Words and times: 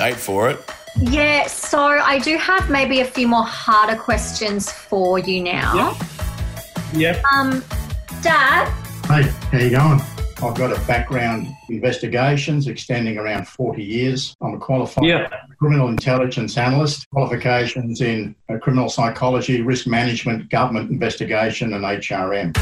date 0.00 0.16
for 0.16 0.48
it. 0.48 0.58
Yeah, 0.98 1.46
so 1.46 1.78
I 1.78 2.18
do 2.20 2.38
have 2.38 2.70
maybe 2.70 3.00
a 3.00 3.04
few 3.04 3.28
more 3.28 3.44
harder 3.44 3.96
questions 4.00 4.72
for 4.72 5.18
you 5.18 5.42
now. 5.44 5.94
Yep. 6.94 7.22
Um, 7.34 7.62
Dad, 8.22 8.66
Hey, 9.06 9.22
how 9.52 9.58
you 9.58 9.70
going? 9.70 10.00
I've 10.42 10.56
got 10.56 10.72
a 10.74 10.80
background 10.86 11.48
in 11.68 11.74
investigations 11.76 12.66
extending 12.66 13.18
around 13.18 13.46
40 13.46 13.82
years. 13.82 14.34
I'm 14.40 14.54
a 14.54 14.58
qualified 14.58 15.04
Yeah. 15.04 15.28
criminal 15.58 15.88
intelligence 15.88 16.56
analyst, 16.56 17.06
qualifications 17.10 18.00
in 18.00 18.34
uh, 18.48 18.56
criminal 18.56 18.88
psychology, 18.88 19.60
risk 19.60 19.86
management, 19.86 20.48
government 20.48 20.90
investigation, 20.90 21.74
and 21.74 21.84
HRM. 21.84 22.56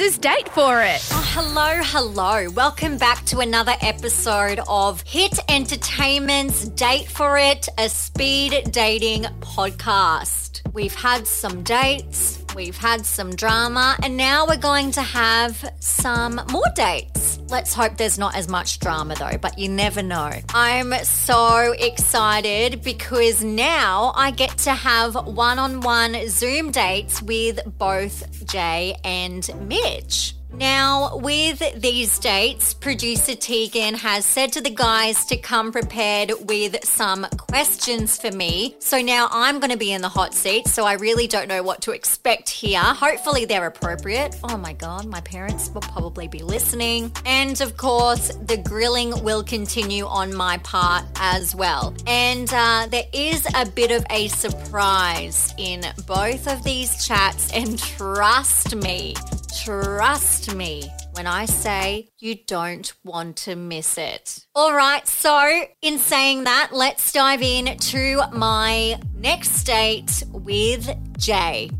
This 0.00 0.16
Date 0.16 0.48
For 0.48 0.80
It. 0.80 1.06
Oh, 1.12 1.32
hello, 1.34 1.82
hello. 1.82 2.48
Welcome 2.52 2.96
back 2.96 3.22
to 3.26 3.40
another 3.40 3.74
episode 3.82 4.58
of 4.66 5.02
Hit 5.02 5.38
Entertainment's 5.46 6.66
Date 6.68 7.06
for 7.06 7.36
It, 7.36 7.68
a 7.76 7.90
speed 7.90 8.70
dating 8.70 9.24
podcast. 9.40 10.62
We've 10.72 10.94
had 10.94 11.26
some 11.26 11.62
dates, 11.62 12.39
we've 12.54 12.76
had 12.76 13.06
some 13.06 13.34
drama, 13.34 13.96
and 14.02 14.16
now 14.16 14.46
we're 14.46 14.56
going 14.56 14.90
to 14.92 15.02
have 15.02 15.72
some 15.80 16.40
more 16.50 16.64
dates. 16.74 17.38
Let's 17.48 17.74
hope 17.74 17.96
there's 17.96 18.18
not 18.18 18.36
as 18.36 18.48
much 18.48 18.78
drama 18.78 19.14
though, 19.16 19.38
but 19.40 19.58
you 19.58 19.68
never 19.68 20.02
know. 20.02 20.32
I'm 20.54 20.92
so 21.04 21.72
excited 21.72 22.82
because 22.82 23.42
now 23.42 24.12
I 24.14 24.30
get 24.30 24.56
to 24.58 24.72
have 24.72 25.14
one 25.26 25.58
on 25.58 25.80
one 25.80 26.28
Zoom 26.28 26.70
dates 26.70 27.20
with 27.22 27.60
both 27.78 28.46
Jay 28.46 28.96
and 29.04 29.48
Mitch. 29.68 30.34
Now, 30.52 31.16
with 31.16 31.80
these 31.80 32.18
dates, 32.18 32.74
producer 32.74 33.34
Tegan 33.34 33.94
has 33.94 34.26
said 34.26 34.52
to 34.52 34.60
the 34.60 34.70
guys 34.70 35.24
to 35.26 35.36
come 35.36 35.72
prepared 35.72 36.32
with 36.48 36.84
some 36.84 37.26
questions 37.36 38.18
for 38.18 38.30
me. 38.30 38.76
So 38.78 39.00
now 39.00 39.28
I'm 39.30 39.58
going 39.58 39.70
to 39.70 39.78
be 39.78 39.92
in 39.92 40.02
the 40.02 40.08
hot 40.08 40.34
seat, 40.34 40.68
so 40.68 40.84
I 40.84 40.94
really 40.94 41.26
don't 41.26 41.48
know 41.48 41.62
what 41.62 41.82
to 41.82 41.92
expect 41.92 42.48
here. 42.48 42.80
Hopefully, 42.80 43.44
they're 43.44 43.66
appropriate. 43.66 44.36
Oh 44.44 44.56
my 44.56 44.72
God, 44.72 45.06
my 45.06 45.20
parents 45.20 45.70
will 45.70 45.80
probably 45.80 46.28
be 46.28 46.40
listening. 46.40 47.12
And 47.24 47.60
of 47.60 47.76
course, 47.76 48.28
the 48.34 48.56
grilling 48.58 49.22
will 49.22 49.42
continue 49.42 50.04
on 50.04 50.34
my 50.34 50.58
part 50.58 51.04
as 51.16 51.54
well. 51.54 51.94
And 52.06 52.52
uh, 52.52 52.88
there 52.90 53.06
is 53.12 53.46
a 53.54 53.66
bit 53.66 53.90
of 53.92 54.04
a 54.10 54.28
surprise 54.28 55.54
in 55.58 55.84
both 56.06 56.48
of 56.48 56.62
these 56.64 57.06
chats, 57.06 57.52
and 57.52 57.78
trust 57.78 58.74
me, 58.74 59.14
Trust 59.58 60.54
me 60.54 60.84
when 61.12 61.26
I 61.26 61.44
say 61.44 62.08
you 62.18 62.36
don't 62.46 62.92
want 63.04 63.36
to 63.38 63.56
miss 63.56 63.98
it. 63.98 64.46
All 64.54 64.72
right, 64.74 65.06
so 65.06 65.62
in 65.82 65.98
saying 65.98 66.44
that, 66.44 66.70
let's 66.72 67.12
dive 67.12 67.42
in 67.42 67.76
to 67.76 68.22
my 68.32 68.98
next 69.16 69.64
date 69.64 70.22
with 70.32 70.88
Jay. 71.18 71.70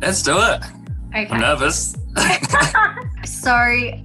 Let's 0.00 0.22
do 0.22 0.36
it. 0.36 0.60
I'm 1.14 1.26
Okay. 1.26 1.38
nervous. 1.38 1.96
So, 3.24 3.56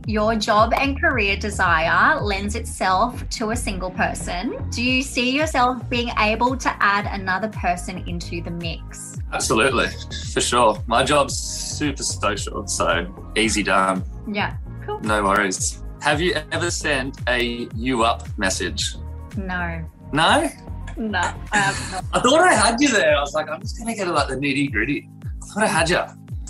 your 0.07 0.35
job 0.35 0.73
and 0.73 0.99
career 0.99 1.35
desire 1.35 2.19
lends 2.21 2.55
itself 2.55 3.27
to 3.29 3.51
a 3.51 3.55
single 3.55 3.91
person. 3.91 4.55
Do 4.71 4.83
you 4.83 5.03
see 5.03 5.31
yourself 5.31 5.88
being 5.89 6.09
able 6.19 6.57
to 6.57 6.75
add 6.79 7.05
another 7.05 7.47
person 7.49 8.03
into 8.07 8.41
the 8.41 8.49
mix? 8.51 9.10
Absolutely, 9.33 9.87
for 10.33 10.41
sure. 10.41 10.77
My 10.87 11.03
job's 11.03 11.37
super 11.37 12.03
social, 12.03 12.67
so 12.67 13.31
easy 13.35 13.63
done. 13.63 14.03
Yeah, 14.31 14.57
cool. 14.85 14.99
No 15.01 15.23
worries. 15.23 15.81
Have 16.01 16.19
you 16.19 16.35
ever 16.51 16.69
sent 16.71 17.19
a 17.27 17.67
you 17.75 18.03
up 18.03 18.27
message? 18.38 18.95
No, 19.38 19.83
No? 20.11 20.49
no, 20.97 21.19
I 21.51 21.57
have 21.57 21.91
not. 21.91 22.03
I 22.13 22.19
thought 22.19 22.39
I 22.41 22.53
had 22.53 22.81
you 22.81 22.89
there. 22.89 23.16
I 23.16 23.22
was 23.22 23.33
like, 23.33 23.47
I'm 23.50 23.61
just 23.61 23.78
going 23.78 23.88
to 23.89 23.95
get 23.95 24.07
like 24.07 24.28
the 24.28 24.35
nitty 24.35 24.72
gritty. 24.72 25.09
I 25.23 25.45
thought 25.53 25.63
I 25.63 25.67
had 25.67 25.89
you. 25.89 26.00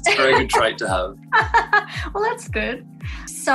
It's 0.03 0.09
a 0.13 0.15
very 0.15 0.33
good 0.39 0.49
trait 0.49 0.77
to 0.79 0.87
have. 0.87 1.15
well, 2.13 2.23
that's 2.23 2.47
good. 2.47 2.87
So 3.27 3.53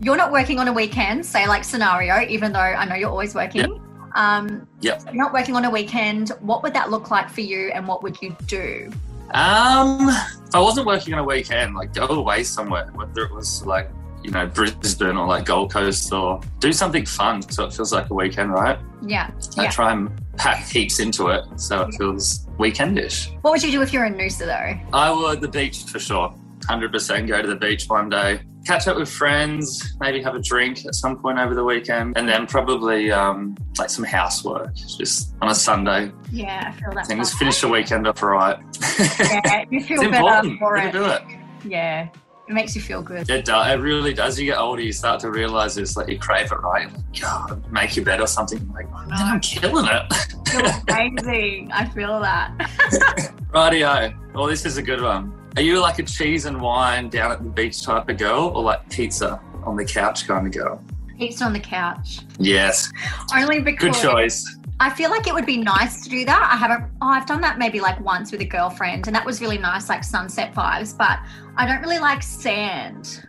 you're 0.00 0.16
not 0.16 0.32
working 0.32 0.58
on 0.58 0.68
a 0.68 0.72
weekend, 0.72 1.26
say 1.26 1.46
like 1.46 1.64
scenario, 1.64 2.20
even 2.28 2.52
though 2.52 2.58
I 2.60 2.86
know 2.86 2.94
you're 2.94 3.10
always 3.10 3.34
working. 3.34 3.82
Um, 4.16 4.66
Yep. 4.80 5.02
You're 5.06 5.14
not 5.14 5.32
working 5.32 5.54
on 5.54 5.64
a 5.64 5.70
weekend. 5.70 6.30
What 6.40 6.62
would 6.62 6.74
that 6.74 6.90
look 6.90 7.10
like 7.10 7.30
for 7.30 7.42
you, 7.42 7.70
and 7.74 7.86
what 7.86 8.02
would 8.02 8.20
you 8.20 8.34
do? 8.46 8.90
Um, 9.32 10.08
if 10.08 10.54
I 10.54 10.60
wasn't 10.60 10.86
working 10.86 11.14
on 11.14 11.20
a 11.20 11.24
weekend, 11.24 11.74
like 11.74 11.92
go 11.94 12.06
away 12.06 12.44
somewhere, 12.44 12.90
whether 12.94 13.24
it 13.24 13.32
was 13.32 13.64
like, 13.66 13.90
you 14.22 14.30
know, 14.30 14.46
Brisbane 14.46 15.16
or 15.16 15.26
like 15.26 15.44
Gold 15.44 15.72
Coast 15.72 16.12
or 16.12 16.40
do 16.60 16.72
something 16.72 17.04
fun 17.04 17.42
so 17.42 17.64
it 17.64 17.72
feels 17.72 17.92
like 17.92 18.10
a 18.10 18.14
weekend, 18.14 18.52
right? 18.52 18.78
Yeah, 19.04 19.30
I 19.58 19.64
yeah. 19.64 19.70
try 19.70 19.92
and 19.92 20.10
pack 20.36 20.66
heaps 20.68 21.00
into 21.00 21.28
it 21.28 21.44
so 21.56 21.82
it 21.82 21.94
feels 21.94 22.46
weekendish. 22.58 23.36
What 23.42 23.52
would 23.52 23.62
you 23.62 23.70
do 23.70 23.82
if 23.82 23.92
you're 23.92 24.04
in 24.04 24.14
Noosa 24.14 24.46
though? 24.46 24.96
I 24.96 25.10
would 25.10 25.40
the 25.40 25.48
beach 25.48 25.84
for 25.84 25.98
sure. 25.98 26.32
100% 26.60 27.28
go 27.28 27.42
to 27.42 27.48
the 27.48 27.56
beach 27.56 27.86
one 27.88 28.08
day, 28.08 28.40
catch 28.66 28.88
up 28.88 28.96
with 28.96 29.08
friends, 29.08 29.94
maybe 30.00 30.20
have 30.22 30.34
a 30.34 30.40
drink 30.40 30.84
at 30.84 30.94
some 30.94 31.16
point 31.18 31.38
over 31.38 31.54
the 31.54 31.64
weekend, 31.64 32.16
and 32.18 32.28
then 32.28 32.46
probably 32.46 33.10
um, 33.12 33.56
like 33.78 33.90
some 33.90 34.04
housework 34.04 34.74
just 34.74 35.34
on 35.40 35.50
a 35.50 35.54
Sunday. 35.54 36.12
Yeah, 36.32 36.72
I 36.74 36.80
feel 36.80 36.92
that. 36.94 37.06
Things 37.06 37.32
finish 37.34 37.60
the 37.60 37.68
weekend 37.68 38.06
off 38.06 38.22
right. 38.22 38.58
Yeah, 38.98 39.64
you 39.70 39.78
it's 39.78 39.86
feel 39.88 40.10
better 40.10 40.48
important. 40.48 40.58
for 40.58 40.76
it. 40.76 40.92
do 40.92 41.04
it. 41.04 41.22
Yeah, 41.64 42.08
it 42.48 42.52
makes 42.52 42.76
you 42.76 42.82
feel 42.82 43.02
good. 43.02 43.28
It, 43.28 43.44
does, 43.44 43.72
it 43.72 43.80
really 43.80 44.14
does. 44.14 44.38
You 44.38 44.46
get 44.46 44.58
older, 44.58 44.80
you 44.80 44.92
start 44.92 45.20
to 45.20 45.30
realize 45.30 45.76
it's 45.78 45.96
like 45.96 46.08
you 46.08 46.18
crave 46.18 46.52
it, 46.52 46.56
right? 46.56 46.92
Like, 46.92 47.20
God, 47.20 47.72
make 47.72 47.96
you 47.96 48.04
better 48.04 48.22
or 48.22 48.28
something. 48.28 48.58
I'm 48.58 48.72
like, 48.72 48.86
oh, 48.94 49.06
man, 49.06 49.18
I'm 49.18 49.40
killing 49.40 49.86
it. 49.86 50.88
Amazing. 50.88 51.72
I 51.72 51.88
feel 51.88 52.20
that. 52.20 52.56
Rightio. 53.52 54.34
Well, 54.34 54.46
this 54.46 54.64
is 54.64 54.76
a 54.76 54.82
good 54.82 55.02
one. 55.02 55.32
Are 55.56 55.62
you 55.62 55.80
like 55.80 55.98
a 55.98 56.02
cheese 56.02 56.44
and 56.44 56.60
wine 56.60 57.08
down 57.08 57.32
at 57.32 57.42
the 57.42 57.48
beach 57.48 57.82
type 57.82 58.08
of 58.08 58.18
girl 58.18 58.52
or 58.54 58.62
like 58.62 58.88
pizza 58.90 59.40
on 59.64 59.76
the 59.76 59.84
couch 59.84 60.28
kind 60.28 60.46
of 60.46 60.52
girl? 60.52 60.80
Pizza 61.18 61.44
on 61.44 61.52
the 61.52 61.60
couch. 61.60 62.20
Yes. 62.38 62.90
Only 63.34 63.60
because 63.60 63.96
Good 63.96 64.02
choice. 64.10 64.56
I 64.78 64.90
feel 64.90 65.08
like 65.10 65.26
it 65.26 65.32
would 65.32 65.46
be 65.46 65.56
nice 65.56 66.04
to 66.04 66.10
do 66.10 66.24
that. 66.26 66.50
I 66.52 66.56
haven't. 66.56 66.90
Oh, 67.00 67.08
I've 67.08 67.26
done 67.26 67.40
that 67.40 67.58
maybe 67.58 67.80
like 67.80 67.98
once 68.00 68.30
with 68.30 68.42
a 68.42 68.44
girlfriend, 68.44 69.06
and 69.06 69.16
that 69.16 69.24
was 69.24 69.40
really 69.40 69.56
nice, 69.56 69.88
like 69.88 70.04
sunset 70.04 70.52
vibes. 70.54 70.96
But 70.96 71.18
I 71.56 71.66
don't 71.66 71.80
really 71.80 71.98
like 71.98 72.22
sand. 72.22 73.26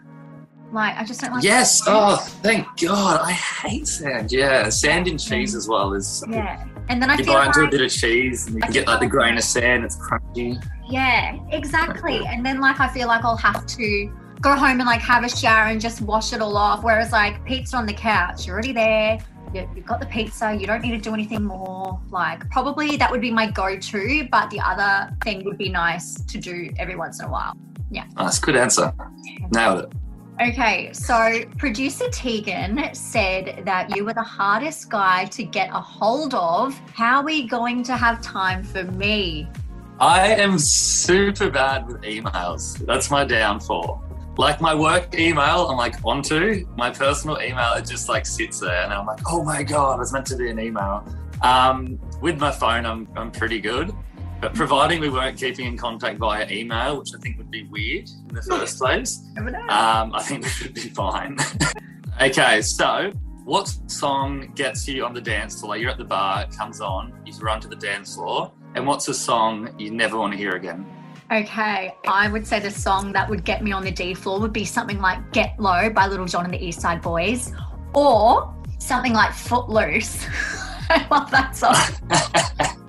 Like 0.73 0.97
I 0.97 1.05
just 1.05 1.21
don't 1.21 1.31
like. 1.31 1.43
Yes. 1.43 1.85
sand. 1.85 1.97
Oh, 1.97 2.15
thank 2.43 2.67
God. 2.81 3.21
I 3.21 3.31
hate 3.31 3.87
sand. 3.87 4.29
Yeah. 4.31 4.67
Sand 4.69 5.07
and 5.07 5.17
cheese 5.17 5.55
as 5.55 5.69
well 5.69 5.93
is. 5.93 6.21
Yeah, 6.29 6.65
and 6.89 7.01
then 7.01 7.09
I 7.09 7.15
You 7.15 7.23
feel 7.23 7.35
buy 7.35 7.45
into 7.45 7.61
a 7.61 7.69
bit 7.69 7.79
of 7.81 7.91
cheese 7.91 8.47
and 8.47 8.55
you 8.55 8.61
can 8.61 8.71
get 8.73 8.87
like 8.87 8.99
the 8.99 9.07
grain 9.07 9.37
of 9.37 9.43
sand. 9.43 9.85
It's 9.85 9.95
crunchy. 9.97 10.61
yeah, 10.89 11.37
exactly. 11.51 12.25
And 12.27 12.45
then 12.45 12.59
like 12.59 12.81
I 12.81 12.89
feel 12.89 13.07
like 13.07 13.23
I'll 13.23 13.37
have 13.37 13.65
to 13.65 14.11
go 14.41 14.55
home 14.55 14.79
and 14.79 14.85
like 14.85 15.01
have 15.01 15.23
a 15.23 15.29
shower 15.29 15.67
and 15.67 15.81
just 15.81 16.01
wash 16.01 16.33
it 16.33 16.41
all 16.41 16.57
off. 16.57 16.83
Whereas 16.83 17.11
like 17.11 17.43
pizza 17.45 17.77
on 17.77 17.85
the 17.85 17.93
couch, 17.93 18.45
you're 18.45 18.53
already 18.53 18.73
there. 18.73 19.19
You- 19.53 19.69
You've 19.75 19.85
got 19.85 19.99
the 19.99 20.05
pizza. 20.05 20.53
You 20.53 20.67
don't 20.67 20.81
need 20.81 20.91
to 20.91 20.97
do 20.97 21.13
anything 21.13 21.43
more. 21.43 21.99
Like 22.09 22.47
probably 22.49 22.97
that 22.97 23.09
would 23.09 23.21
be 23.21 23.31
my 23.31 23.49
go-to. 23.49 24.27
But 24.31 24.49
the 24.49 24.59
other 24.59 25.11
thing 25.23 25.43
would 25.45 25.57
be 25.57 25.69
nice 25.69 26.15
to 26.21 26.37
do 26.37 26.69
every 26.77 26.95
once 26.95 27.19
in 27.19 27.25
a 27.27 27.31
while. 27.31 27.53
Yeah. 27.89 28.05
Nice. 28.17 28.39
Good 28.39 28.55
answer. 28.57 28.93
Nailed 29.51 29.85
it. 29.85 29.93
Okay, 30.39 30.93
so 30.93 31.41
producer 31.57 32.07
Tegan 32.11 32.93
said 32.93 33.63
that 33.65 33.95
you 33.95 34.05
were 34.05 34.13
the 34.13 34.21
hardest 34.21 34.87
guy 34.87 35.25
to 35.25 35.43
get 35.43 35.69
a 35.69 35.79
hold 35.81 36.35
of. 36.35 36.79
How 36.93 37.17
are 37.21 37.23
we 37.23 37.47
going 37.47 37.81
to 37.85 37.97
have 37.97 38.21
time 38.21 38.63
for 38.63 38.83
me? 38.83 39.47
I 39.99 40.27
am 40.35 40.59
super 40.59 41.49
bad 41.49 41.87
with 41.87 42.01
emails. 42.03 42.77
That's 42.85 43.09
my 43.09 43.25
downfall. 43.25 44.03
Like 44.37 44.61
my 44.61 44.75
work 44.75 45.17
email, 45.17 45.67
I'm 45.67 45.77
like 45.77 45.95
onto 46.05 46.67
my 46.75 46.91
personal 46.91 47.41
email. 47.41 47.73
It 47.73 47.87
just 47.87 48.07
like 48.07 48.25
sits 48.25 48.59
there, 48.59 48.83
and 48.83 48.93
I'm 48.93 49.05
like, 49.05 49.19
oh 49.27 49.43
my 49.43 49.63
god, 49.63 49.99
it's 49.99 50.13
meant 50.13 50.27
to 50.27 50.35
be 50.35 50.49
an 50.49 50.59
email. 50.59 51.03
Um, 51.41 51.99
with 52.21 52.39
my 52.39 52.51
phone, 52.51 52.85
I'm 52.85 53.07
I'm 53.15 53.31
pretty 53.31 53.59
good, 53.59 53.91
but 54.39 54.53
providing 54.53 55.01
we 55.01 55.09
weren't 55.09 55.37
keeping 55.37 55.65
in 55.65 55.77
contact 55.77 56.19
via 56.19 56.47
email, 56.51 56.99
which 56.99 57.09
I 57.15 57.19
think 57.19 57.39
would 57.39 57.49
be 57.49 57.63
weird 57.63 58.09
in 58.29 58.35
the 58.35 58.43
first 58.43 58.77
place, 58.77 59.23
um, 59.37 60.13
I 60.13 60.21
think 60.21 60.43
we 60.43 60.49
should 60.49 60.73
be 60.73 60.81
fine. 60.81 61.37
okay, 62.21 62.61
so 62.61 63.11
what 63.43 63.73
song 63.87 64.51
gets 64.55 64.87
you 64.87 65.03
on 65.05 65.13
the 65.13 65.21
dance 65.21 65.59
floor? 65.59 65.77
You're 65.77 65.89
at 65.89 65.97
the 65.97 66.05
bar, 66.05 66.43
it 66.43 66.55
comes 66.55 66.81
on, 66.81 67.13
you 67.25 67.33
run 67.39 67.59
to 67.61 67.67
the 67.67 67.75
dance 67.75 68.13
floor, 68.13 68.51
and 68.75 68.85
what's 68.85 69.07
a 69.07 69.13
song 69.13 69.73
you 69.79 69.89
never 69.89 70.17
want 70.17 70.33
to 70.33 70.37
hear 70.37 70.55
again? 70.55 70.85
Okay, 71.31 71.93
I 72.07 72.29
would 72.29 72.47
say 72.47 72.59
the 72.59 72.71
song 72.71 73.11
that 73.11 73.29
would 73.29 73.43
get 73.43 73.61
me 73.61 73.73
on 73.73 73.83
the 73.83 73.91
D 73.91 74.13
floor 74.13 74.39
would 74.39 74.53
be 74.53 74.63
something 74.63 74.99
like 74.99 75.31
Get 75.33 75.59
Low 75.59 75.89
by 75.89 76.07
Lil 76.07 76.25
Jon 76.25 76.45
and 76.45 76.53
the 76.53 76.63
East 76.63 76.79
Side 76.79 77.01
Boyz, 77.01 77.53
or 77.93 78.55
something 78.79 79.13
like 79.13 79.33
Footloose. 79.33 80.25
I 80.89 81.05
love 81.11 81.29
that 81.31 81.55
song. 81.55 82.77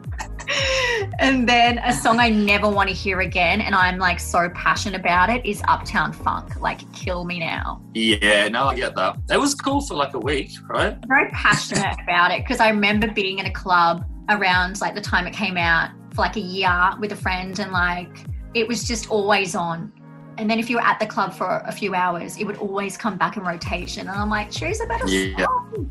And 1.19 1.49
then 1.49 1.79
a 1.79 1.93
song 1.93 2.21
I 2.21 2.31
never 2.31 2.69
want 2.69 2.89
to 2.89 2.95
hear 2.95 3.21
again, 3.21 3.61
and 3.61 3.75
I'm 3.75 3.99
like 3.99 4.21
so 4.21 4.49
passionate 4.51 5.01
about 5.01 5.31
it, 5.31 5.45
is 5.45 5.61
Uptown 5.67 6.13
Funk. 6.13 6.61
Like, 6.61 6.91
kill 6.93 7.25
me 7.25 7.41
now. 7.41 7.83
Yeah, 7.95 8.49
no, 8.49 8.65
I 8.65 8.77
get 8.77 8.95
that. 8.95 9.17
It 9.29 9.39
was 9.39 9.55
cool 9.55 9.81
for 9.81 9.95
like 9.95 10.15
a 10.15 10.19
week, 10.19 10.53
right? 10.69 10.93
I'm 10.95 11.09
very 11.09 11.31
passionate 11.31 11.97
about 12.03 12.31
it 12.31 12.45
because 12.45 12.61
I 12.61 12.71
remember 12.71 13.11
being 13.11 13.41
in 13.41 13.47
a 13.47 13.53
club 13.53 14.05
around 14.29 14.81
like 14.81 14.95
the 14.95 15.01
time 15.01 15.27
it 15.27 15.33
came 15.33 15.57
out 15.57 15.91
for 16.19 16.23
like 16.23 16.37
a 16.37 16.41
year 16.41 16.91
with 16.99 17.13
a 17.13 17.17
friend, 17.17 17.57
and 17.61 17.71
like 17.71 18.25
it 18.55 18.67
was 18.67 18.83
just 18.89 19.09
always 19.09 19.55
on. 19.55 19.93
And 20.37 20.51
then 20.51 20.59
if 20.59 20.69
you 20.69 20.77
were 20.77 20.83
at 20.83 20.99
the 20.99 21.07
club 21.07 21.33
for 21.33 21.63
a 21.65 21.71
few 21.73 21.95
hours, 21.95 22.37
it 22.39 22.45
would 22.45 22.57
always 22.57 22.97
come 22.97 23.17
back 23.17 23.37
in 23.37 23.45
rotation. 23.45 24.09
And 24.09 24.17
I'm 24.17 24.29
like, 24.31 24.51
choose 24.51 24.81
a 24.81 24.87
better 24.87 25.07
Yeah. 25.09 25.45
song. 25.47 25.89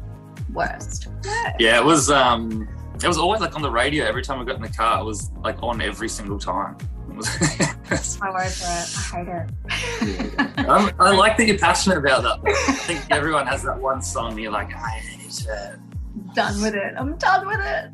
Worst. 0.54 1.08
Yeah. 1.24 1.54
Yeah, 1.60 1.78
it 1.80 1.86
was. 1.86 2.12
um 2.12 2.68
It 3.02 3.08
was 3.08 3.18
always 3.18 3.40
like 3.42 3.56
on 3.56 3.62
the 3.62 3.70
radio 3.72 4.04
every 4.06 4.22
time 4.24 4.40
I 4.42 4.44
got 4.44 4.56
in 4.58 4.62
the 4.64 4.70
car. 4.70 5.00
It 5.00 5.06
was 5.06 5.32
like 5.44 5.62
on 5.64 5.82
every 5.82 6.10
single 6.10 6.40
time. 6.40 6.76
Was- 7.18 8.20
I'm 8.22 8.30
over 8.30 8.38
it. 8.44 8.62
I 8.62 9.24
hate 9.24 9.28
it. 9.30 10.68
Um, 10.70 10.92
I 11.00 11.12
like 11.16 11.38
that 11.38 11.48
you're 11.48 11.58
passionate 11.58 11.98
about 12.00 12.22
that. 12.24 12.40
I 12.46 12.74
think 12.74 13.02
everyone 13.10 13.48
has 13.48 13.64
that 13.64 13.80
one 13.80 14.02
song. 14.02 14.32
and 14.34 14.42
You're 14.42 14.52
like, 14.52 14.76
I 14.76 14.90
hate 15.00 15.46
it. 15.48 15.80
done 16.36 16.62
with 16.62 16.76
it. 16.76 16.94
I'm 16.98 17.16
done 17.18 17.48
with 17.48 17.60
it. 17.62 17.92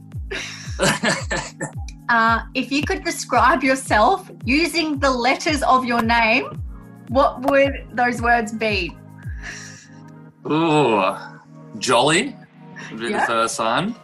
Uh, 2.09 2.41
if 2.53 2.71
you 2.71 2.83
could 2.83 3.03
describe 3.03 3.63
yourself 3.63 4.29
using 4.45 4.99
the 4.99 5.09
letters 5.09 5.63
of 5.63 5.85
your 5.85 6.01
name, 6.01 6.61
what 7.09 7.41
would 7.49 7.87
those 7.93 8.21
words 8.21 8.51
be? 8.51 8.95
Ooh, 10.49 11.15
jolly 11.79 12.35
would 12.91 12.99
be 12.99 13.07
Yeah. 13.09 13.21
the 13.21 13.25
first 13.27 13.59
one. 13.59 13.95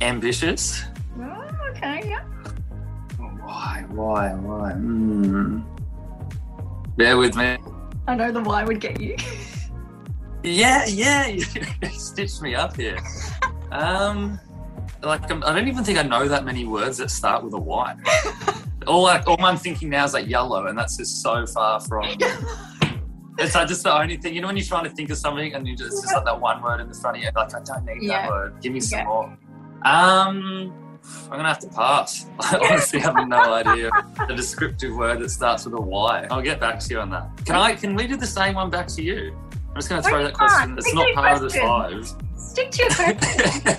Ambitious. 0.00 0.84
Oh, 1.20 1.46
okay, 1.70 2.02
yeah. 2.06 2.22
Why? 3.18 3.84
Why? 3.88 4.34
Why? 4.34 4.72
Hmm. 4.72 5.60
Bear 6.96 7.16
with 7.18 7.34
me. 7.36 7.58
I 8.06 8.14
know 8.14 8.30
the 8.30 8.40
why 8.40 8.64
would 8.64 8.80
get 8.80 9.00
you. 9.00 9.16
Yeah, 10.44 10.84
yeah. 10.86 11.26
You 11.28 11.42
stitched 11.90 12.42
me 12.42 12.54
up 12.54 12.76
here. 12.76 12.98
Um, 13.72 14.38
like 15.06 15.30
I'm, 15.30 15.42
I 15.44 15.52
don't 15.54 15.68
even 15.68 15.84
think 15.84 15.98
I 15.98 16.02
know 16.02 16.26
that 16.28 16.44
many 16.44 16.64
words 16.64 16.98
that 16.98 17.10
start 17.10 17.42
with 17.44 17.54
a 17.54 17.58
Y. 17.58 17.96
all 18.86 19.02
like 19.02 19.26
all 19.28 19.42
I'm 19.44 19.56
thinking 19.56 19.90
now 19.90 20.04
is 20.04 20.14
like 20.14 20.28
yellow, 20.28 20.66
and 20.66 20.76
that's 20.78 20.96
just 20.96 21.22
so 21.22 21.46
far 21.46 21.80
from. 21.80 22.08
It's 23.36 23.52
like 23.56 23.66
just 23.66 23.82
the 23.82 23.92
only 23.92 24.16
thing. 24.16 24.32
You 24.32 24.40
know 24.42 24.46
when 24.46 24.56
you're 24.56 24.64
trying 24.64 24.84
to 24.84 24.90
think 24.90 25.10
of 25.10 25.18
something 25.18 25.54
and 25.54 25.66
you 25.66 25.74
just, 25.76 25.90
it's 25.94 26.02
just 26.02 26.14
like 26.14 26.24
that 26.24 26.40
one 26.40 26.62
word 26.62 26.80
in 26.80 26.88
the 26.88 26.94
front 26.94 27.16
of 27.16 27.22
you. 27.24 27.30
Like 27.34 27.52
I 27.52 27.58
don't 27.64 27.84
need 27.84 28.02
Yeah. 28.02 28.22
that 28.22 28.30
word. 28.30 28.60
Give 28.60 28.72
me 28.72 28.78
some 28.78 29.00
Yeah. 29.00 29.04
more. 29.06 29.24
Um, 29.84 30.72
I'm 31.24 31.30
gonna 31.38 31.48
have 31.48 31.58
to 31.58 31.68
pass. 31.68 32.26
I 32.38 32.58
honestly 32.70 33.00
have 33.00 33.16
no 33.26 33.52
idea 33.54 33.90
the 34.28 34.34
descriptive 34.36 34.94
word 34.94 35.18
that 35.20 35.30
starts 35.30 35.64
with 35.64 35.74
a 35.74 35.80
Y. 35.80 36.28
I'll 36.30 36.42
get 36.42 36.60
back 36.60 36.78
to 36.78 36.88
you 36.94 37.00
on 37.00 37.10
that. 37.10 37.28
Can 37.44 37.56
I? 37.56 37.74
Can 37.74 37.96
we 37.96 38.06
do 38.06 38.16
the 38.16 38.26
same 38.26 38.54
one 38.54 38.70
back 38.70 38.86
to 38.88 39.02
you? 39.02 39.36
I'm 39.70 39.74
just 39.74 39.88
gonna 39.88 40.00
throw 40.02 40.22
that 40.22 40.34
question. 40.34 40.78
It's 40.78 40.94
not 40.94 41.12
part 41.14 41.42
of 41.42 41.52
the 41.52 41.58
five. 41.58 42.14
Stick 42.38 42.70
to 42.70 42.82
your 42.84 42.90
question. 42.92 43.76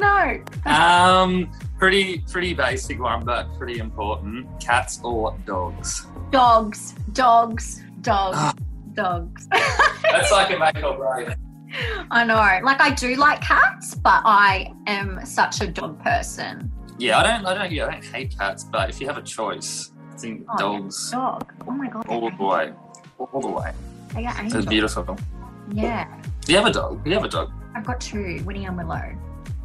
No. 0.00 0.42
um, 0.72 1.50
pretty 1.78 2.18
pretty 2.30 2.54
basic 2.54 3.00
one, 3.00 3.24
but 3.24 3.46
pretty 3.58 3.78
important. 3.78 4.46
Cats 4.60 5.00
or 5.04 5.36
dogs? 5.46 6.06
Dogs, 6.30 6.92
dogs, 7.12 7.82
dogs, 8.00 8.36
Ah. 8.38 8.52
dogs. 8.94 9.46
That's 10.02 10.32
like 10.32 10.50
a 10.54 10.58
make 10.58 10.82
or 10.84 10.96
break. 10.96 11.36
I 12.10 12.24
know. 12.24 12.34
Like 12.64 12.80
I 12.80 12.90
do 12.94 13.14
like 13.16 13.40
cats, 13.40 13.94
but 13.94 14.22
I 14.24 14.72
am 14.86 15.24
such 15.24 15.60
a 15.60 15.66
dog 15.68 16.02
person. 16.02 16.70
Yeah, 16.98 17.18
I 17.18 17.22
don't, 17.22 17.46
I 17.46 17.54
don't, 17.54 17.72
yeah, 17.72 17.86
I 17.86 17.92
don't 17.92 18.04
hate 18.04 18.36
cats, 18.38 18.64
but 18.64 18.90
if 18.90 19.00
you 19.00 19.06
have 19.06 19.16
a 19.16 19.22
choice, 19.22 19.92
I 20.12 20.16
think 20.16 20.44
Oh, 20.50 20.58
dogs 20.58 21.10
Dog. 21.10 21.52
Oh 21.66 21.70
my 21.70 21.88
god. 21.88 22.06
all 22.08 22.30
the 22.30 22.44
way, 22.44 22.72
all 23.18 23.40
the 23.40 23.48
way. 23.48 23.72
They 24.14 24.26
are 24.26 24.30
It's 24.32 24.40
angels. 24.40 24.66
beautiful. 24.66 25.16
Yeah. 25.72 26.06
Do 26.44 26.52
you 26.52 26.58
have 26.58 26.66
a 26.66 26.72
dog? 26.72 27.04
Do 27.04 27.10
you 27.10 27.16
have 27.16 27.24
a 27.24 27.28
dog? 27.28 27.52
I've 27.74 27.86
got 27.86 28.00
two, 28.00 28.42
Winnie 28.44 28.66
and 28.66 28.76
Willow. 28.76 29.14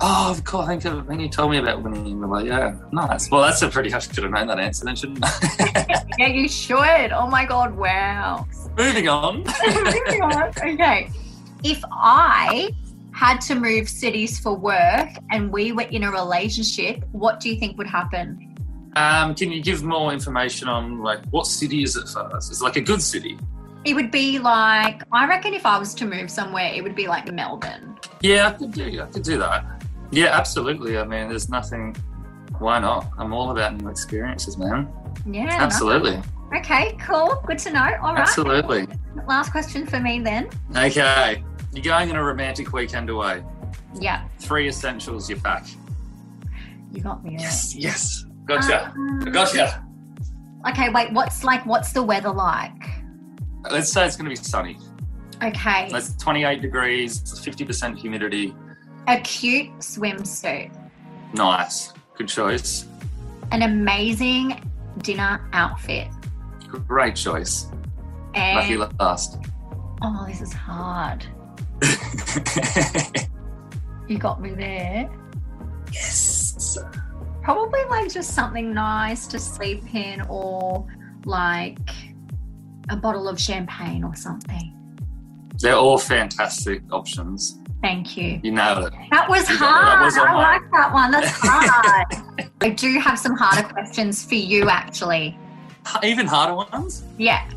Oh, 0.01 0.29
of 0.29 0.43
course. 0.43 0.67
I 0.67 0.77
think 0.77 0.85
of, 0.85 1.07
when 1.07 1.19
you 1.19 1.29
told 1.29 1.51
me 1.51 1.57
about 1.57 1.81
Winnie 1.81 2.11
and 2.11 2.19
Willow. 2.19 2.43
Yeah, 2.43 2.75
nice. 2.91 3.31
Well, 3.31 3.41
that's 3.41 3.61
a 3.61 3.69
pretty. 3.69 3.93
I 3.93 3.99
should 3.99 4.17
have 4.17 4.31
known 4.31 4.47
that 4.47 4.59
answer 4.59 4.85
then, 4.85 4.95
shouldn't 4.95 5.19
I? 5.23 6.01
Yeah, 6.17 6.27
you 6.27 6.47
should. 6.47 7.11
Oh 7.11 7.27
my 7.27 7.43
god, 7.43 7.75
wow. 7.75 8.47
Moving 8.77 9.09
on. 9.09 9.43
Moving 9.83 10.21
on. 10.21 10.43
okay. 10.57 11.09
If 11.61 11.83
I 11.91 12.71
had 13.11 13.39
to 13.41 13.55
move 13.55 13.89
cities 13.89 14.39
for 14.39 14.55
work 14.55 15.09
and 15.31 15.51
we 15.51 15.73
were 15.73 15.81
in 15.83 16.03
a 16.03 16.11
relationship, 16.11 17.03
what 17.11 17.41
do 17.41 17.49
you 17.49 17.59
think 17.59 17.77
would 17.77 17.87
happen? 17.87 18.55
Um, 18.95 19.35
can 19.35 19.51
you 19.51 19.61
give 19.61 19.83
more 19.83 20.13
information 20.13 20.69
on 20.69 21.01
like 21.01 21.19
what 21.31 21.47
city 21.47 21.83
is 21.83 21.97
it 21.97 22.07
first? 22.07 22.49
It's 22.49 22.61
like 22.61 22.77
a 22.77 22.81
good 22.81 23.01
city. 23.01 23.37
It 23.83 23.93
would 23.93 24.09
be 24.09 24.39
like, 24.39 25.03
I 25.11 25.27
reckon 25.27 25.53
if 25.53 25.65
I 25.65 25.77
was 25.77 25.93
to 25.95 26.05
move 26.05 26.31
somewhere, 26.31 26.71
it 26.73 26.81
would 26.81 26.95
be 26.95 27.07
like 27.07 27.31
Melbourne. 27.31 27.97
Yeah, 28.21 28.47
I 28.47 28.51
could 28.51 28.71
do. 28.71 29.01
I 29.01 29.05
could 29.07 29.23
do 29.23 29.37
that. 29.37 29.74
Yeah, 30.11 30.37
absolutely. 30.37 30.97
I 30.97 31.03
mean, 31.05 31.29
there's 31.29 31.49
nothing. 31.49 31.95
Why 32.59 32.79
not? 32.79 33.09
I'm 33.17 33.33
all 33.33 33.51
about 33.51 33.75
new 33.75 33.89
experiences, 33.89 34.57
man. 34.57 34.87
Yeah. 35.29 35.47
Absolutely, 35.51 36.17
no. 36.17 36.23
Okay, 36.57 36.95
cool. 37.01 37.41
Good 37.47 37.57
to 37.59 37.73
know. 37.73 37.89
All 38.01 38.13
right. 38.13 38.19
absolutely. 38.19 38.87
Last 39.27 39.51
question 39.51 39.85
for 39.85 39.99
me 39.99 40.19
then. 40.19 40.49
Okay, 40.75 41.43
you're 41.73 41.83
going 41.83 42.09
on 42.11 42.15
a 42.15 42.23
romantic 42.23 42.71
weekend 42.71 43.09
away. 43.09 43.43
Yeah, 43.99 44.25
Three 44.39 44.67
essentials 44.67 45.29
you 45.29 45.37
pack. 45.37 45.65
you 46.91 47.01
got 47.01 47.23
me. 47.23 47.31
there. 47.31 47.39
Yes, 47.45 47.75
yes. 47.75 48.25
Gotcha. 48.45 48.89
Um, 48.95 49.19
Gotcha. 49.31 49.83
Okay, 50.69 50.89
wait. 50.89 51.11
What's 51.13 51.43
like? 51.43 51.65
What's 51.65 51.91
the 51.93 52.03
weather 52.03 52.31
like? 52.31 52.71
Let's 53.71 53.91
say 53.91 54.05
it's 54.05 54.15
going 54.15 54.25
to 54.25 54.29
be 54.29 54.35
sunny. 54.35 54.77
Okay, 55.43 55.89
It's 55.91 56.15
28 56.17 56.61
degrees, 56.61 57.21
50% 57.21 57.97
humidity. 57.97 58.53
A 59.07 59.19
cute 59.21 59.71
swimsuit, 59.79 60.71
Nice. 61.33 61.93
Good 62.17 62.27
choice. 62.29 62.85
an 63.51 63.61
amazing 63.63 64.69
dinner 64.99 65.47
outfit, 65.53 66.07
Great 66.87 67.15
choice. 67.15 67.67
Lucky 68.35 68.77
last. 68.77 69.37
oh, 70.01 70.25
this 70.27 70.41
is 70.41 70.51
hard. 70.53 71.25
You 74.07 74.19
got 74.19 74.39
me 74.39 74.51
there. 74.51 75.09
yes. 75.91 76.77
Probably 77.41 77.83
like 77.85 78.11
just 78.13 78.35
something 78.35 78.71
nice 78.71 79.25
to 79.27 79.39
sleep 79.39 79.83
in, 79.95 80.21
or 80.29 80.85
like 81.25 81.79
a 82.89 82.95
bottle 82.97 83.27
of 83.27 83.39
champagne 83.41 84.03
or 84.03 84.15
something. 84.15 84.73
They're 85.59 85.75
all 85.75 85.97
fantastic 85.97 86.83
options. 86.91 87.59
Thank 87.85 88.17
you. 88.17 88.39
You 88.41 88.51
nailed 88.51 88.85
it. 88.87 88.93
That 89.11 89.29
was 89.29 89.47
You 89.47 89.59
got 89.59 89.69
it. 89.69 89.85
That 89.85 89.97
hard. 89.97 90.05
was 90.05 90.17
I 90.17 90.23
right. 90.23 90.61
like 90.61 90.71
that 90.71 90.91
one. 90.91 91.11
That's 91.11 91.29
hard. 91.39 92.49
I 92.61 92.69
do 92.69 92.99
have 92.99 93.19
some 93.19 93.37
harder 93.37 93.67
questions 93.67 94.25
for 94.25 94.33
you, 94.33 94.69
actually. 94.71 95.37
Even 96.03 96.25
harder 96.25 96.55
ones? 96.55 97.03
Yeah. 97.19 97.47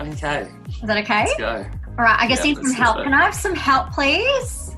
Okay, 0.00 0.48
Is 0.66 0.80
that 0.84 0.96
okay? 1.04 1.26
let's 1.26 1.36
go. 1.36 1.66
All 1.98 2.04
right. 2.06 2.16
I 2.18 2.26
guess 2.26 2.38
Yeah, 2.38 2.54
need 2.54 2.56
some 2.64 2.72
help. 2.72 2.96
that. 2.96 3.04
Can 3.04 3.12
I 3.12 3.22
have 3.22 3.34
some 3.34 3.54
help, 3.54 3.92
please? 3.92 4.74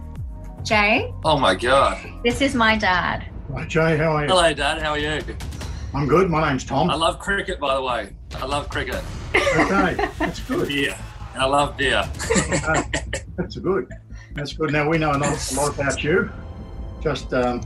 Jay, 0.64 1.14
Oh 1.24 1.38
my 1.38 1.54
God. 1.54 2.04
this 2.24 2.40
is 2.40 2.56
my 2.56 2.76
dad. 2.76 3.24
Hi, 3.54 3.64
Jay, 3.66 3.96
how 3.98 4.16
are 4.16 4.22
you? 4.22 4.28
Hello, 4.30 4.52
Dad. 4.52 4.82
How 4.82 4.90
are 4.90 4.98
you? 4.98 5.22
I'm 5.94 6.08
good. 6.08 6.28
My 6.28 6.48
name's 6.48 6.64
Tom. 6.64 6.90
I 6.90 6.94
love 6.96 7.20
cricket, 7.20 7.60
by 7.60 7.76
the 7.76 7.82
way. 7.82 8.10
I 8.34 8.46
love 8.46 8.68
cricket. 8.68 9.00
Okay, 9.32 10.08
that's 10.18 10.40
good. 10.40 10.68
Yeah, 10.72 11.00
And 11.34 11.42
I 11.42 11.46
love 11.46 11.76
beer. 11.76 12.02
Okay, 12.18 12.82
That's 13.36 13.56
good. 13.58 13.88
That's 14.34 14.54
good. 14.54 14.72
Now 14.72 14.88
we 14.88 14.98
know 14.98 15.12
a 15.12 15.18
lot, 15.18 15.52
a 15.52 15.54
lot 15.54 15.74
about 15.74 16.02
you. 16.02 16.30
Just 17.02 17.34
um, 17.34 17.60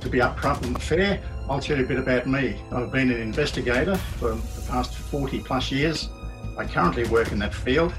to 0.00 0.08
be 0.08 0.18
upfront 0.18 0.62
and 0.62 0.80
fair, 0.80 1.22
I'll 1.48 1.60
tell 1.60 1.78
you 1.78 1.84
a 1.84 1.86
bit 1.86 1.98
about 1.98 2.26
me. 2.26 2.60
I've 2.72 2.90
been 2.90 3.10
an 3.10 3.20
investigator 3.20 3.96
for 3.96 4.30
the 4.34 4.64
past 4.68 4.94
40 4.94 5.40
plus 5.40 5.70
years. 5.70 6.08
I 6.58 6.64
currently 6.66 7.06
work 7.08 7.32
in 7.32 7.38
that 7.40 7.54
field, 7.54 7.92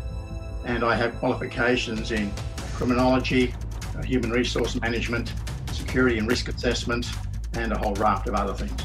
and 0.65 0.83
I 0.83 0.95
have 0.95 1.15
qualifications 1.19 2.11
in 2.11 2.31
criminology, 2.73 3.53
uh, 3.97 4.03
human 4.03 4.31
resource 4.31 4.79
management, 4.81 5.33
security 5.71 6.17
and 6.17 6.27
risk 6.27 6.49
assessment, 6.49 7.07
and 7.53 7.71
a 7.71 7.77
whole 7.77 7.93
raft 7.95 8.27
of 8.27 8.35
other 8.35 8.53
things. 8.53 8.81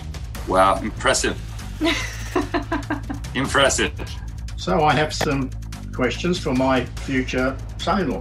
Wow, 0.47 0.81
impressive. 0.81 1.41
impressive. 3.35 3.93
So 4.57 4.85
I 4.85 4.95
have 4.95 5.13
some 5.13 5.51
questions 5.93 6.39
for 6.39 6.55
my 6.55 6.85
future 6.85 7.57
son-in-law. 7.79 8.21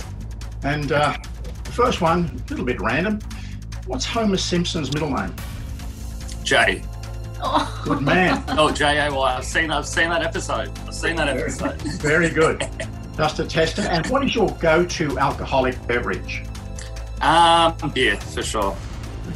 And 0.64 0.92
uh, 0.92 1.16
the 1.64 1.72
first 1.72 2.02
one, 2.02 2.26
a 2.26 2.50
little 2.50 2.66
bit 2.66 2.80
random. 2.82 3.20
What's 3.88 4.06
Homer 4.06 4.38
Simpson's 4.38 4.94
middle 4.94 5.12
name? 5.12 5.34
Jay. 6.44 6.82
Oh, 7.42 7.82
Good 7.84 8.02
man. 8.02 8.44
Oh, 8.58 8.72
J 8.72 9.06
A 9.08 9.14
Y. 9.14 9.36
I've 9.36 9.46
seen. 9.46 9.72
I've 9.72 9.86
seen 9.88 10.10
that 10.10 10.24
episode. 10.24 10.72
I've 10.88 10.94
seen 10.96 11.16
that 11.18 11.28
episode. 11.28 11.80
Very 12.02 12.30
good. 12.30 12.66
Just 13.18 13.40
a 13.40 13.46
tester. 13.46 13.84
And 13.84 14.06
what 14.08 14.24
is 14.26 14.34
your 14.36 14.50
go-to 14.60 15.18
alcoholic 15.20 15.76
beverage? 15.88 16.44
Um, 17.22 17.76
beer 17.94 18.18
for 18.18 18.44
sure. 18.44 18.76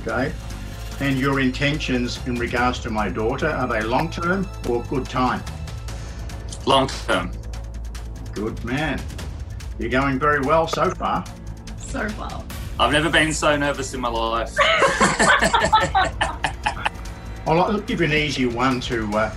Okay. 0.01 0.31
And 0.99 1.17
your 1.17 1.39
intentions 1.39 2.19
in 2.27 2.35
regards 2.35 2.79
to 2.79 2.89
my 2.89 3.07
daughter, 3.09 3.47
are 3.47 3.67
they 3.67 3.81
long 3.81 4.09
term 4.09 4.47
or 4.67 4.83
good 4.83 5.05
time? 5.05 5.41
Long 6.65 6.87
term. 7.07 7.31
Good 8.33 8.63
man. 8.65 8.99
You're 9.79 9.89
going 9.89 10.19
very 10.19 10.41
well 10.41 10.67
so 10.67 10.91
far. 10.91 11.23
So 11.77 12.07
well. 12.19 12.45
I've 12.79 12.91
never 12.91 13.09
been 13.09 13.33
so 13.33 13.55
nervous 13.57 13.93
in 13.93 14.01
my 14.01 14.09
life. 14.09 14.53
I'll 17.47 17.79
give 17.79 18.01
you 18.01 18.05
an 18.05 18.13
easy 18.13 18.45
one 18.45 18.79
to 18.81 19.09
uh, 19.17 19.33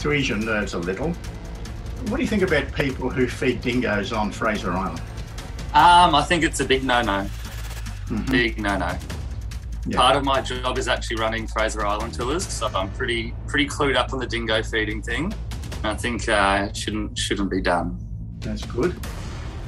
to 0.00 0.12
ease 0.12 0.28
your 0.28 0.38
nerves 0.38 0.74
a 0.74 0.78
little. 0.78 1.12
What 2.08 2.16
do 2.16 2.22
you 2.22 2.28
think 2.28 2.42
about 2.42 2.72
people 2.72 3.08
who 3.08 3.26
feed 3.28 3.60
dingoes 3.60 4.12
on 4.12 4.32
Fraser 4.32 4.72
Island? 4.72 5.00
Um, 5.72 6.14
I 6.14 6.22
think 6.22 6.44
it's 6.44 6.60
a 6.60 6.64
big 6.64 6.84
no-no. 6.84 7.26
Mhm. 8.06 8.30
Big 8.30 8.58
no-no. 8.58 8.96
Yeah. 9.86 9.98
Part 9.98 10.16
of 10.16 10.24
my 10.24 10.40
job 10.40 10.78
is 10.78 10.88
actually 10.88 11.16
running 11.16 11.46
Fraser 11.46 11.84
Island 11.86 12.14
tours, 12.14 12.46
so 12.46 12.68
I'm 12.74 12.90
pretty 12.92 13.34
pretty 13.46 13.66
clued 13.66 13.96
up 13.96 14.12
on 14.12 14.18
the 14.18 14.26
dingo 14.26 14.62
feeding 14.62 15.02
thing. 15.02 15.32
I 15.84 15.94
think 15.94 16.28
uh, 16.28 16.68
it 16.70 16.76
shouldn't 16.76 17.18
shouldn't 17.18 17.50
be 17.50 17.60
done. 17.60 17.98
That's 18.40 18.64
good. 18.64 18.94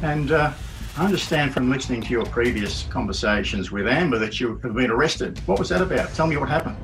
And 0.02 0.32
uh, 0.32 0.52
I 0.96 1.04
understand 1.04 1.52
from 1.52 1.70
listening 1.70 2.02
to 2.02 2.08
your 2.10 2.24
previous 2.26 2.84
conversations 2.84 3.70
with 3.70 3.86
Amber 3.86 4.18
that 4.18 4.40
you 4.40 4.58
have 4.58 4.74
been 4.74 4.90
arrested. 4.90 5.38
What 5.46 5.58
was 5.58 5.68
that 5.70 5.82
about? 5.82 6.12
Tell 6.14 6.26
me 6.26 6.36
what 6.36 6.48
happened. 6.48 6.76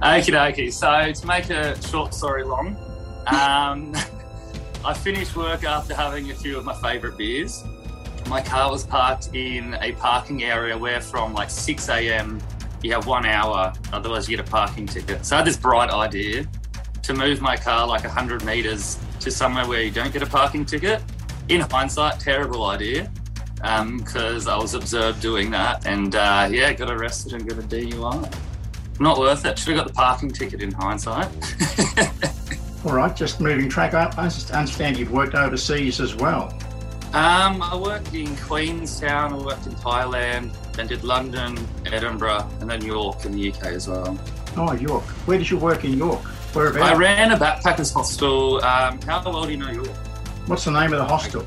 Okie 0.00 0.32
dokie. 0.32 0.72
So 0.72 1.12
to 1.20 1.26
make 1.26 1.50
a 1.50 1.80
short 1.88 2.12
story 2.14 2.44
long, 2.44 2.76
um, 3.28 3.94
I 4.84 4.94
finished 4.94 5.36
work 5.36 5.64
after 5.64 5.94
having 5.94 6.30
a 6.30 6.34
few 6.34 6.58
of 6.58 6.64
my 6.64 6.74
favourite 6.74 7.16
beers. 7.16 7.62
My 8.26 8.40
car 8.40 8.70
was 8.70 8.84
parked 8.84 9.34
in 9.34 9.74
a 9.80 9.92
parking 9.92 10.44
area 10.44 10.76
where 10.76 11.00
from 11.00 11.34
like 11.34 11.50
6 11.50 11.88
a.m. 11.88 12.40
you 12.82 12.92
have 12.92 13.06
one 13.06 13.26
hour, 13.26 13.72
otherwise 13.92 14.28
you 14.28 14.36
get 14.36 14.46
a 14.46 14.50
parking 14.50 14.86
ticket. 14.86 15.24
So 15.24 15.36
I 15.36 15.38
had 15.38 15.46
this 15.46 15.56
bright 15.56 15.90
idea 15.90 16.46
to 17.02 17.14
move 17.14 17.40
my 17.40 17.56
car 17.56 17.86
like 17.86 18.04
100 18.04 18.44
metres 18.44 18.98
to 19.20 19.30
somewhere 19.30 19.66
where 19.66 19.82
you 19.82 19.90
don't 19.90 20.12
get 20.12 20.22
a 20.22 20.26
parking 20.26 20.64
ticket. 20.64 21.02
In 21.48 21.60
hindsight, 21.60 22.20
terrible 22.20 22.66
idea 22.66 23.10
because 23.96 24.48
I 24.48 24.56
was 24.56 24.74
observed 24.74 25.20
doing 25.20 25.50
that 25.52 25.86
and 25.86 26.14
uh, 26.14 26.48
yeah, 26.50 26.72
got 26.72 26.90
arrested 26.90 27.34
and 27.34 27.48
got 27.48 27.58
a 27.58 27.62
DUI. 27.62 28.34
Not 29.00 29.18
worth 29.18 29.44
it. 29.44 29.58
Should 29.58 29.76
have 29.76 29.84
got 29.84 29.88
the 29.88 29.94
parking 29.94 30.30
ticket 30.30 30.62
in 30.62 30.72
hindsight. 30.72 31.28
All 32.84 32.92
right, 32.94 33.14
just 33.14 33.40
moving 33.40 33.68
track. 33.68 33.94
I 33.94 34.12
I 34.16 34.24
understand 34.24 34.98
you've 34.98 35.12
worked 35.12 35.34
overseas 35.34 36.00
as 36.00 36.14
well. 36.16 36.52
um, 37.14 37.62
I 37.62 37.76
worked 37.76 38.14
in 38.14 38.34
Queenstown, 38.36 39.32
I 39.32 39.36
worked 39.36 39.66
in 39.66 39.74
Thailand, 39.74 40.52
then 40.72 40.86
did 40.88 41.04
London, 41.04 41.56
Edinburgh, 41.86 42.48
and 42.60 42.68
then 42.68 42.84
York 42.84 43.24
in 43.24 43.32
the 43.32 43.52
UK 43.52 43.66
as 43.66 43.88
well. 43.88 44.18
Oh, 44.56 44.72
York. 44.72 45.04
Where 45.26 45.38
did 45.38 45.48
you 45.50 45.58
work 45.58 45.84
in 45.84 45.96
York? 45.96 46.22
I 46.56 46.94
ran 46.94 47.32
a 47.32 47.36
backpackers 47.36 47.92
hostel. 47.92 48.62
Um, 48.64 49.00
how 49.02 49.22
well 49.22 49.44
do 49.44 49.52
you 49.52 49.56
know 49.56 49.70
York? 49.70 49.88
What's 50.46 50.64
the 50.64 50.72
name 50.72 50.92
of 50.92 50.98
the 50.98 51.04
hostel? 51.04 51.46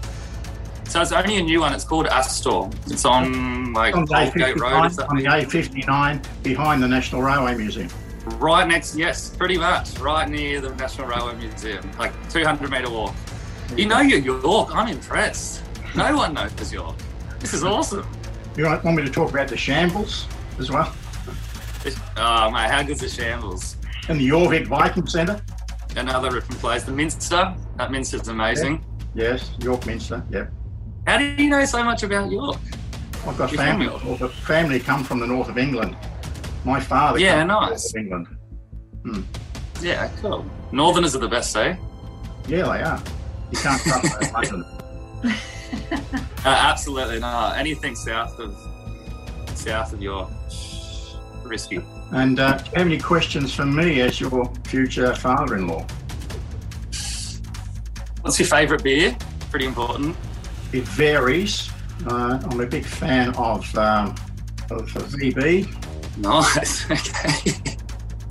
So 0.86 1.02
it's 1.02 1.12
only 1.12 1.38
a 1.38 1.42
new 1.42 1.60
one. 1.60 1.74
It's 1.74 1.84
called 1.84 2.08
Astor. 2.08 2.70
It's 2.88 3.06
on 3.06 3.74
like 3.74 3.96
On 3.96 4.06
the 4.06 4.14
Aldgate 4.14 4.58
Road. 4.58 5.00
On 5.10 5.18
the 5.18 5.26
A59 5.26 6.44
behind 6.44 6.82
the 6.82 6.88
National 6.88 7.22
Railway 7.22 7.56
Museum. 7.56 7.90
right 8.38 8.68
next? 8.68 8.96
Yes, 8.96 9.36
pretty 9.36 9.58
much 9.58 9.98
right 10.00 10.30
near 10.30 10.62
the 10.62 10.74
National 10.76 11.08
Railway 11.08 11.36
Museum, 11.36 11.90
like 12.00 12.14
200 12.30 12.72
meter 12.72 12.90
walk. 12.90 13.14
You 13.76 13.88
know 13.88 14.00
you're 14.00 14.20
York. 14.20 14.74
I'm 14.74 14.88
impressed. 14.88 15.64
No 15.96 16.16
one 16.16 16.34
knows 16.34 16.72
York. 16.72 16.96
This 17.40 17.54
is 17.54 17.64
awesome. 17.64 18.08
You 18.56 18.66
want 18.66 18.86
me 18.86 19.04
to 19.04 19.10
talk 19.10 19.32
about 19.32 19.50
the 19.50 19.58
shambles 19.58 20.28
as 20.60 20.72
well? 20.72 20.96
Oh 21.86 22.22
uh, 22.22 22.50
mate, 22.52 22.72
how 22.72 22.84
good's 22.84 23.02
the 23.02 23.10
shambles? 23.10 23.76
And 24.08 24.20
the 24.20 24.30
Jorvik 24.30 24.68
Viking 24.68 25.08
Centre? 25.08 25.42
Another 25.96 26.32
ripping 26.32 26.58
place. 26.58 26.84
The 26.84 26.92
Minster. 26.92 27.56
That 27.78 27.92
Minster's 27.92 28.28
amazing. 28.28 28.84
Yes, 29.14 29.52
York 29.60 29.86
Minster. 29.86 30.24
Yep. 30.30 30.52
How 31.08 31.18
do 31.18 31.24
you 31.24 31.50
know 31.50 31.64
so 31.66 31.84
much 31.84 32.04
about 32.04 32.32
York? 32.32 32.58
I've 33.26 33.38
got 33.38 33.52
family. 33.52 33.88
from 33.88 34.18
the 34.18 34.30
family 34.30 34.80
come 34.80 35.04
from 35.04 35.20
the 35.20 35.28
north 35.28 35.50
of 35.50 35.58
England. 35.58 35.96
My 36.64 36.80
father. 36.80 37.20
Yeah, 37.20 37.46
comes 37.46 37.48
from 37.48 37.48
the 37.48 37.54
nice. 37.54 37.70
north 37.70 37.86
of 37.86 39.06
England. 39.06 39.28
Yeah, 39.82 40.10
cool. 40.22 40.46
Northerners 40.72 41.16
are 41.16 41.20
the 41.20 41.28
best, 41.28 41.56
eh? 41.56 41.76
Yeah, 42.48 42.64
they 42.64 42.82
are. 42.84 43.02
You 43.52 43.58
can't 43.58 43.82
trust 43.82 44.20
those 44.20 44.32
London. 44.34 44.66
Uh, 45.24 45.32
absolutely 46.46 47.20
not. 47.20 47.58
Anything 47.58 47.96
south 47.96 48.40
of 48.40 48.56
south 49.58 49.94
of 49.94 50.02
York, 50.02 50.30
risky. 51.44 51.82
And 52.12 52.40
uh, 52.40 52.58
do 52.58 52.64
you 52.66 52.72
have 52.78 52.88
any 52.88 53.00
questions 53.00 53.54
for 53.54 53.66
me 53.66 54.02
as 54.02 54.20
your 54.20 54.52
future 54.66 55.14
father-in-law? 55.16 55.86
What's 58.22 58.40
your 58.40 58.48
favourite 58.48 58.84
beer? 58.84 59.16
Pretty 59.52 59.66
important. 59.66 60.16
It 60.74 60.84
varies. 60.84 61.70
Uh, 62.08 62.40
I'm 62.44 62.60
a 62.60 62.66
big 62.66 62.86
fan 62.86 63.30
of, 63.36 63.76
um, 63.78 64.10
of 64.72 64.88
VB. 64.92 65.68
Nice. 66.18 66.90
okay. 66.92 67.76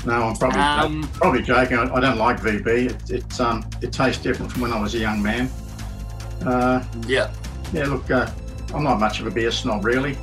No, 0.06 0.24
I'm 0.24 0.36
probably 0.36 0.60
Um, 0.60 1.08
probably 1.14 1.42
joking. 1.42 1.78
I, 1.78 1.94
I 1.94 2.00
don't 2.00 2.18
like 2.18 2.38
VB. 2.40 2.90
It, 2.90 3.10
it 3.10 3.40
um 3.40 3.64
it 3.80 3.90
tastes 3.92 4.22
different 4.22 4.52
from 4.52 4.60
when 4.62 4.72
I 4.72 4.80
was 4.80 4.94
a 4.94 4.98
young 4.98 5.22
man. 5.22 5.50
Uh, 6.44 6.84
yeah. 7.06 7.32
yeah, 7.72 7.86
look, 7.86 8.10
uh, 8.10 8.30
I'm 8.74 8.82
not 8.84 9.00
much 9.00 9.20
of 9.20 9.26
a 9.26 9.30
beer 9.30 9.50
snob 9.50 9.84
really. 9.84 10.18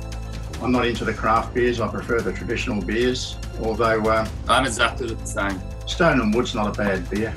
I'm 0.62 0.70
not 0.70 0.86
into 0.86 1.04
the 1.04 1.12
craft 1.12 1.54
beers. 1.54 1.80
I 1.80 1.88
prefer 1.88 2.20
the 2.20 2.32
traditional 2.32 2.80
beers. 2.80 3.36
Although 3.60 4.02
uh, 4.08 4.28
I'm 4.48 4.64
exactly 4.64 5.12
the 5.12 5.26
same. 5.26 5.60
Stone 5.86 6.20
and 6.20 6.32
Wood's 6.32 6.54
not 6.54 6.68
a 6.68 6.78
bad 6.78 7.08
beer. 7.10 7.30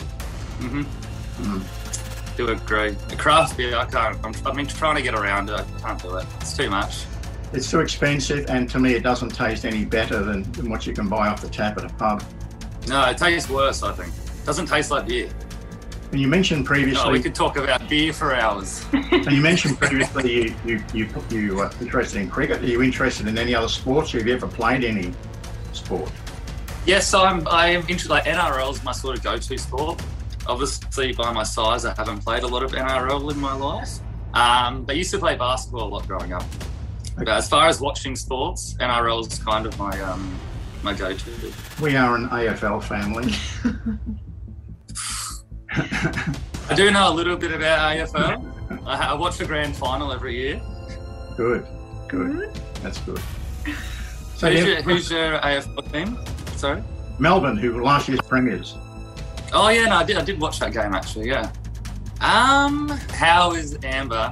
hmm 0.60 0.84
Mm. 1.38 2.38
Do 2.38 2.48
agree. 2.48 2.92
The 3.10 3.16
craft 3.18 3.58
beer, 3.58 3.76
I 3.76 3.84
can't. 3.86 4.18
I'm, 4.24 4.34
I've 4.46 4.56
been 4.56 4.68
trying 4.68 4.96
to 4.96 5.02
get 5.02 5.16
around 5.16 5.50
it. 5.50 5.60
I 5.60 5.80
can't 5.82 6.02
do 6.02 6.16
it. 6.16 6.26
It's 6.40 6.56
too 6.56 6.70
much. 6.70 7.04
It's 7.52 7.70
too 7.70 7.82
expensive, 7.82 8.46
and 8.50 8.70
to 8.70 8.80
me, 8.80 8.94
it 8.94 9.04
doesn't 9.04 9.36
taste 9.36 9.66
any 9.66 9.84
better 9.84 10.24
than, 10.24 10.50
than 10.54 10.70
what 10.70 10.88
you 10.88 10.94
can 10.94 11.10
buy 11.10 11.28
off 11.28 11.42
the 11.42 11.50
tap 11.50 11.78
at 11.78 11.84
a 11.84 11.90
pub. 11.96 12.24
No, 12.88 13.04
it 13.10 13.18
tastes 13.18 13.50
worse. 13.50 13.84
I 13.84 13.92
think. 13.92 14.14
It 14.14 14.46
Doesn't 14.46 14.68
taste 14.68 14.92
like 14.92 15.08
beer. 15.08 15.30
And 16.16 16.22
you 16.22 16.30
mentioned 16.30 16.66
previously, 16.66 17.04
No, 17.04 17.12
we 17.12 17.22
could 17.22 17.36
talk 17.36 17.58
about 17.58 17.90
beer 17.90 18.14
for 18.14 18.34
hours. 18.34 18.86
and 18.94 19.30
you 19.34 19.42
mentioned 19.42 19.78
previously 19.78 20.32
you 20.34 20.56
you 20.66 20.84
you 20.94 21.10
you 21.30 21.60
uh, 21.60 21.70
interested 21.82 22.22
in 22.22 22.30
cricket. 22.30 22.62
Are 22.64 22.66
you 22.66 22.82
interested 22.82 23.28
in 23.28 23.38
any 23.38 23.54
other 23.54 23.68
sports? 23.68 24.14
Have 24.14 24.26
you 24.26 24.34
ever 24.34 24.48
played 24.48 24.86
any 24.86 25.12
sport? 25.74 26.10
Yes, 26.86 27.14
I'm. 27.14 27.46
I'm 27.50 27.82
interested. 27.82 28.12
Like 28.12 28.24
NRL 28.24 28.72
is 28.72 28.82
my 28.82 28.94
sort 28.94 29.18
of 29.18 29.26
go-to 29.26 29.58
sport. 29.58 30.02
Obviously, 30.48 31.12
by 31.12 31.34
my 31.34 31.44
size, 31.44 31.84
I 31.84 31.94
haven't 31.94 32.20
played 32.20 32.44
a 32.44 32.48
lot 32.48 32.64
of 32.64 32.72
NRL 32.72 33.30
in 33.34 33.38
my 33.38 33.54
life. 33.54 34.00
Um, 34.34 34.86
but 34.86 34.96
I 34.96 34.98
used 34.98 35.12
to 35.12 35.20
play 35.20 35.36
basketball 35.36 35.90
a 35.90 35.92
lot 35.96 36.08
growing 36.08 36.32
up. 36.32 36.46
But 37.18 37.28
as 37.28 37.50
far 37.50 37.68
as 37.68 37.82
watching 37.82 38.16
sports, 38.16 38.74
NRL 38.80 39.30
is 39.30 39.38
kind 39.40 39.66
of 39.66 39.78
my 39.78 40.00
um, 40.00 40.40
my 40.82 40.94
go-to. 40.94 41.52
We 41.82 41.98
are 41.98 42.16
an 42.16 42.30
AFL 42.30 42.82
family. 42.82 43.34
I 46.70 46.74
do 46.76 46.90
know 46.92 47.10
a 47.10 47.14
little 47.14 47.36
bit 47.36 47.52
about 47.52 47.96
AFL. 47.96 48.86
I, 48.86 49.12
I 49.12 49.14
watch 49.14 49.38
the 49.38 49.46
grand 49.46 49.76
final 49.76 50.12
every 50.12 50.36
year. 50.36 50.62
Good, 51.36 51.68
good. 52.08 52.54
That's 52.82 53.00
good. 53.00 53.22
So 54.36 54.50
Who's, 54.50 54.60
yeah, 54.60 54.66
your, 54.66 54.82
who's 54.82 55.12
your 55.12 55.40
AFL 55.40 55.92
team? 55.92 56.18
Sorry. 56.58 56.84
Melbourne, 57.20 57.58
who 57.58 57.74
were 57.74 57.84
last 57.84 58.08
year's 58.08 58.22
premiers. 58.22 58.78
Oh 59.54 59.70
yeah, 59.70 59.86
no, 59.86 59.98
I 59.98 60.04
did. 60.04 60.18
I 60.18 60.24
did 60.24 60.40
watch 60.40 60.60
that 60.60 60.74
game 60.74 60.94
actually. 60.94 61.30
Yeah. 61.30 61.52
Um, 62.22 62.90
how 63.12 63.54
is 63.54 63.78
Amber 63.84 64.32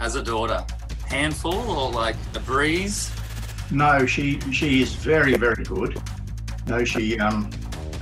as 0.00 0.14
a 0.14 0.22
daughter? 0.22 0.64
Handful 1.06 1.54
or 1.70 1.90
like 1.90 2.16
a 2.34 2.40
breeze? 2.40 3.12
No, 3.70 4.06
she 4.06 4.40
she 4.52 4.82
is 4.82 4.94
very 4.94 5.36
very 5.36 5.64
good. 5.64 6.00
No, 6.66 6.84
she 6.84 7.18
um 7.18 7.50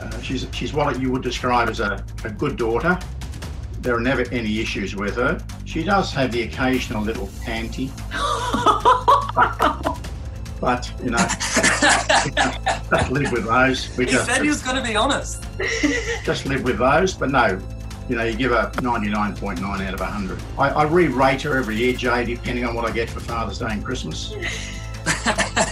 uh, 0.00 0.20
she's 0.20 0.46
she's 0.52 0.72
what 0.72 0.98
you 1.00 1.10
would 1.10 1.22
describe 1.22 1.68
as 1.68 1.80
a, 1.80 2.04
a 2.24 2.30
good 2.30 2.56
daughter. 2.56 2.98
There 3.80 3.94
are 3.94 4.00
never 4.00 4.22
any 4.32 4.60
issues 4.60 4.96
with 4.96 5.16
her. 5.16 5.38
She 5.64 5.82
does 5.82 6.12
have 6.14 6.32
the 6.32 6.42
occasional 6.42 7.02
little 7.02 7.26
panty, 7.44 7.90
but 10.60 10.90
you 11.02 11.10
know, 11.10 11.18
just 12.90 13.10
live 13.10 13.32
with 13.32 13.44
those. 13.44 13.96
We 13.96 14.06
he 14.06 14.12
just 14.12 14.26
said 14.26 14.42
he 14.42 14.48
was 14.48 14.62
going 14.62 14.76
to 14.76 14.82
be 14.82 14.96
honest. 14.96 15.44
just 16.24 16.46
live 16.46 16.64
with 16.64 16.78
those. 16.78 17.12
But 17.12 17.30
no, 17.30 17.60
you 18.08 18.16
know, 18.16 18.24
you 18.24 18.36
give 18.36 18.50
her 18.52 18.70
99.9 18.76 19.86
out 19.86 19.94
of 19.94 20.00
100. 20.00 20.38
I, 20.58 20.68
I 20.70 20.82
re-rate 20.84 21.42
her 21.42 21.56
every 21.56 21.76
year, 21.76 21.94
Jay, 21.94 22.24
depending 22.24 22.64
on 22.64 22.74
what 22.74 22.84
I 22.84 22.90
get 22.90 23.08
for 23.08 23.20
Father's 23.20 23.58
Day 23.58 23.68
and 23.70 23.84
Christmas. 23.84 24.34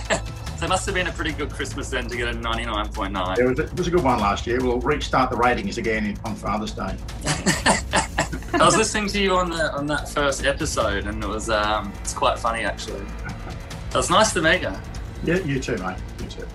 so 0.63 0.67
it 0.67 0.69
must 0.69 0.87
have 0.87 0.95
been 0.95 1.09
a 1.09 1.13
pretty 1.13 1.33
good 1.33 1.51
Christmas 1.51 1.91
then 1.91 2.07
to 2.07 2.17
get 2.17 2.29
a 2.29 2.33
99.9. 2.39 3.37
It 3.37 3.45
was, 3.45 3.59
a, 3.59 3.63
it 3.65 3.77
was 3.77 3.89
a 3.89 3.91
good 3.91 4.05
one 4.05 4.21
last 4.21 4.47
year. 4.47 4.61
We'll 4.63 4.79
restart 4.79 5.29
the 5.31 5.37
ratings 5.37 5.77
again 5.77 6.07
in, 6.07 6.17
on 6.25 6.37
Father's 6.37 6.71
Day. 6.71 6.97
I 8.55 8.65
was 8.65 8.77
listening 8.77 9.09
to 9.09 9.21
you 9.21 9.35
on 9.35 9.51
the 9.51 9.73
on 9.73 9.89
that 9.89 10.09
first 10.09 10.45
episode, 10.45 11.09
and 11.09 11.25
it 11.25 11.27
was 11.27 11.51
um, 11.51 11.93
it's 12.03 12.15
quite 12.15 12.39
funny 12.39 12.63
actually. 12.63 13.01
It 13.01 13.95
was 13.95 14.09
nice 14.09 14.33
to 14.35 14.41
meet 14.41 14.61
you. 14.61 14.73
Yeah, 15.25 15.39
you 15.41 15.59
too, 15.59 15.79
mate. 15.79 15.97
You 16.21 16.29
too. 16.29 16.47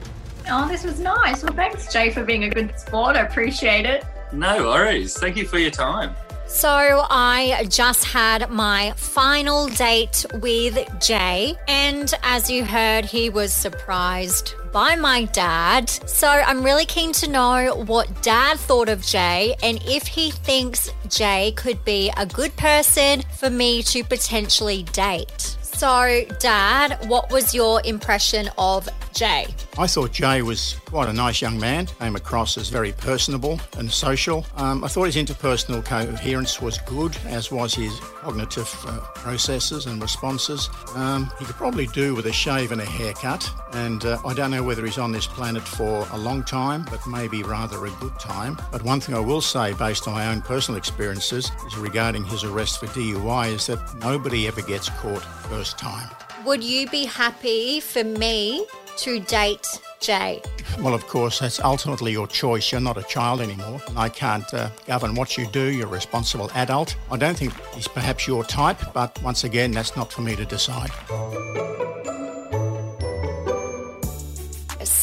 Oh, 0.49 0.69
this 0.69 0.85
was 0.85 1.01
nice. 1.01 1.43
Well, 1.43 1.53
thanks, 1.53 1.91
Jay, 1.91 2.09
for 2.09 2.23
being 2.23 2.45
a 2.45 2.49
good 2.49 2.79
sport. 2.79 3.17
I 3.17 3.23
appreciate 3.23 3.85
it. 3.85 4.05
No 4.31 4.69
worries. 4.69 5.17
Thank 5.17 5.35
you 5.35 5.45
for 5.45 5.57
your 5.57 5.71
time. 5.71 6.15
So, 6.47 7.05
I 7.09 7.65
just 7.69 8.05
had 8.05 8.49
my 8.49 8.93
final 8.95 9.67
date 9.67 10.25
with 10.35 10.79
Jay, 11.01 11.55
and 11.67 12.11
as 12.23 12.49
you 12.49 12.63
heard, 12.63 13.03
he 13.03 13.29
was 13.29 13.53
surprised 13.53 14.55
by 14.71 14.95
my 14.95 15.25
dad. 15.25 15.89
So, 15.89 16.27
I'm 16.29 16.63
really 16.63 16.85
keen 16.85 17.11
to 17.13 17.29
know 17.29 17.83
what 17.85 18.21
dad 18.21 18.57
thought 18.57 18.87
of 18.87 19.05
Jay 19.05 19.55
and 19.61 19.83
if 19.85 20.07
he 20.07 20.31
thinks 20.31 20.89
Jay 21.09 21.51
could 21.57 21.83
be 21.83 22.11
a 22.15 22.25
good 22.25 22.55
person 22.55 23.23
for 23.37 23.49
me 23.49 23.83
to 23.83 24.05
potentially 24.05 24.83
date. 24.93 25.57
So, 25.77 26.25
Dad, 26.39 27.07
what 27.07 27.31
was 27.31 27.53
your 27.53 27.83
impression 27.85 28.49
of 28.57 28.89
Jay? 29.17 29.47
I 29.79 29.87
thought 29.87 30.11
Jay 30.11 30.43
was 30.43 30.75
quite 30.85 31.09
a 31.09 31.13
nice 31.13 31.41
young 31.41 31.59
man, 31.59 31.87
came 31.87 32.15
across 32.15 32.55
as 32.55 32.69
very 32.69 32.91
personable 32.91 33.59
and 33.75 33.91
social. 33.91 34.45
Um, 34.55 34.83
I 34.83 34.87
thought 34.87 35.05
his 35.05 35.15
interpersonal 35.15 35.83
coherence 35.83 36.61
was 36.61 36.77
good, 36.85 37.17
as 37.25 37.51
was 37.51 37.73
his 37.73 37.99
cognitive 38.21 38.71
uh, 38.87 38.99
processes 39.15 39.87
and 39.87 39.99
responses. 39.99 40.69
Um, 40.93 41.31
he 41.39 41.45
could 41.45 41.55
probably 41.55 41.87
do 41.87 42.13
with 42.13 42.27
a 42.27 42.31
shave 42.31 42.71
and 42.71 42.79
a 42.79 42.85
haircut, 42.85 43.49
and 43.73 44.05
uh, 44.05 44.19
I 44.23 44.35
don't 44.35 44.51
know 44.51 44.61
whether 44.61 44.85
he's 44.85 44.99
on 44.99 45.11
this 45.11 45.25
planet 45.25 45.63
for 45.63 46.07
a 46.11 46.17
long 46.17 46.43
time, 46.43 46.85
but 46.91 46.99
maybe 47.07 47.41
rather 47.41 47.87
a 47.87 47.91
good 47.99 48.19
time. 48.19 48.55
But 48.71 48.83
one 48.83 48.99
thing 48.99 49.15
I 49.15 49.19
will 49.19 49.41
say, 49.41 49.73
based 49.73 50.07
on 50.07 50.13
my 50.13 50.27
own 50.27 50.41
personal 50.41 50.77
experiences, 50.77 51.51
is 51.65 51.75
regarding 51.77 52.23
his 52.23 52.43
arrest 52.43 52.79
for 52.79 52.85
DUI, 52.87 53.53
is 53.53 53.65
that 53.65 53.79
nobody 53.99 54.47
ever 54.47 54.61
gets 54.61 54.89
caught 54.89 55.23
first 55.49 55.79
time. 55.79 56.07
Would 56.45 56.63
you 56.63 56.87
be 56.89 57.05
happy 57.05 57.79
for 57.79 58.03
me 58.03 58.67
to 58.97 59.19
date 59.19 59.79
Jay? 59.99 60.41
Well, 60.79 60.93
of 60.93 61.07
course, 61.07 61.39
that's 61.39 61.59
ultimately 61.59 62.11
your 62.11 62.27
choice. 62.27 62.71
You're 62.71 62.81
not 62.81 62.97
a 62.97 63.03
child 63.03 63.41
anymore. 63.41 63.81
I 63.95 64.09
can't 64.09 64.51
uh, 64.53 64.69
govern 64.85 65.15
what 65.15 65.37
you 65.37 65.47
do. 65.47 65.71
You're 65.71 65.87
a 65.87 65.91
responsible 65.91 66.51
adult. 66.53 66.95
I 67.11 67.17
don't 67.17 67.37
think 67.37 67.53
he's 67.73 67.87
perhaps 67.87 68.27
your 68.27 68.43
type, 68.43 68.79
but 68.93 69.21
once 69.23 69.43
again, 69.43 69.71
that's 69.71 69.95
not 69.95 70.11
for 70.11 70.21
me 70.21 70.35
to 70.35 70.45
decide. 70.45 70.91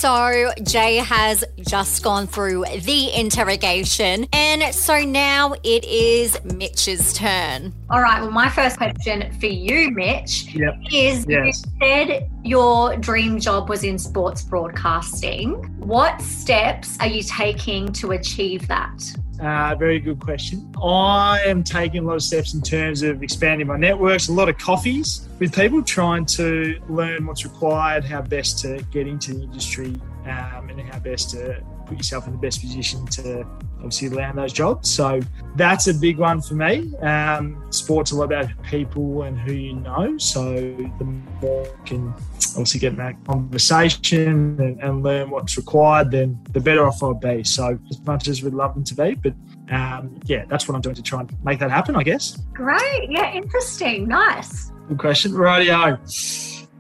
So, 0.05 0.53
Jay 0.63 0.97
has 0.97 1.45
just 1.67 2.03
gone 2.03 2.27
through 2.27 2.67
the 2.83 3.11
interrogation, 3.19 4.27
and 4.35 4.75
so 4.75 4.99
now 4.99 5.55
it 5.65 5.83
is 5.83 6.39
Mitch's 6.45 7.15
turn. 7.15 7.73
All 7.89 8.03
right. 8.03 8.21
Well, 8.21 8.31
my 8.31 8.51
first 8.51 8.77
question 8.77 9.33
for 9.41 9.47
you, 9.47 9.91
Mitch, 9.93 10.55
Yep. 10.55 10.75
is 10.93 11.25
Yes. 11.27 11.47
you 11.47 11.53
said 11.81 12.29
your 12.43 12.97
dream 12.99 13.41
job 13.41 13.71
was 13.71 13.83
in 13.83 13.99
sports 13.99 14.43
broadcasting. 14.43 15.53
What 15.79 16.21
steps 16.21 16.99
are 17.01 17.07
you 17.09 17.23
taking 17.23 17.91
to 17.95 18.11
achieve 18.11 18.69
that? 18.69 19.03
Uh, 19.41 19.75
very 19.75 19.99
good 19.99 20.21
question. 20.21 20.73
I 20.83 21.43
am 21.45 21.65
taking 21.65 22.05
a 22.05 22.07
lot 22.07 22.15
of 22.15 22.23
steps 22.23 22.55
in 22.55 22.63
terms 22.63 23.03
of 23.03 23.23
expanding 23.23 23.67
my 23.67 23.77
networks, 23.77 24.29
a 24.29 24.33
lot 24.33 24.49
of 24.49 24.57
coffees 24.59 25.29
with 25.39 25.55
people, 25.55 25.83
trying 25.83 26.25
to 26.27 26.81
learn 26.89 27.27
what's 27.27 27.45
required, 27.45 28.05
how 28.05 28.23
best 28.23 28.61
to 28.61 28.85
get 28.93 29.09
into 29.09 29.35
the 29.35 29.43
industry, 29.43 29.95
um, 30.27 30.71
and 30.71 30.81
how 30.81 30.99
best 30.99 31.31
to 31.31 31.63
put 31.87 31.97
yourself 31.99 32.27
in 32.27 32.33
the 32.33 32.39
best 32.39 32.61
position 32.61 33.07
to 33.07 33.47
obviously 33.77 34.09
land 34.09 34.39
those 34.39 34.53
jobs. 34.53 34.91
So 34.91 35.21
that's 35.57 35.87
a 35.87 35.95
big 35.95 36.19
one 36.19 36.41
for 36.41 36.55
me. 36.55 36.95
Um, 36.97 37.63
sport's 37.71 38.13
a 38.13 38.17
lot 38.17 38.25
about 38.25 38.49
people 38.63 39.23
and 39.23 39.39
who 39.39 39.53
you 39.53 39.75
know. 39.75 40.17
So 40.19 40.55
the 40.55 41.05
more 41.43 41.65
you 41.65 41.79
can 41.85 42.15
obviously 42.51 42.81
get 42.81 42.93
in 42.93 42.99
that 42.99 43.23
conversation 43.27 44.59
and, 44.61 44.83
and 44.83 45.03
learn 45.03 45.31
what's 45.31 45.57
required, 45.57 46.11
then 46.11 46.39
the 46.53 46.61
better 46.61 46.87
off 46.87 47.03
I'll 47.03 47.15
be. 47.15 47.45
So 47.45 47.79
as 47.91 48.01
much 48.07 48.29
as 48.29 48.43
we'd 48.43 48.55
love 48.55 48.75
them 48.75 48.85
to 48.85 48.95
be, 48.95 49.15
but 49.15 49.35
um, 49.71 50.19
yeah, 50.25 50.45
that's 50.49 50.69
what 50.69 50.75
I'm 50.75 50.81
doing 50.81 50.95
to 50.95 51.03
try 51.03 51.21
and 51.21 51.45
make 51.45 51.59
that 51.59 51.71
happen, 51.71 51.97
I 51.97 52.03
guess. 52.03 52.39
Great. 52.53 53.11
Yeah. 53.11 53.33
Interesting. 53.35 54.09
Nice. 54.09 54.71
Good 54.89 54.99
question. 54.99 55.35
Radio. 55.35 55.99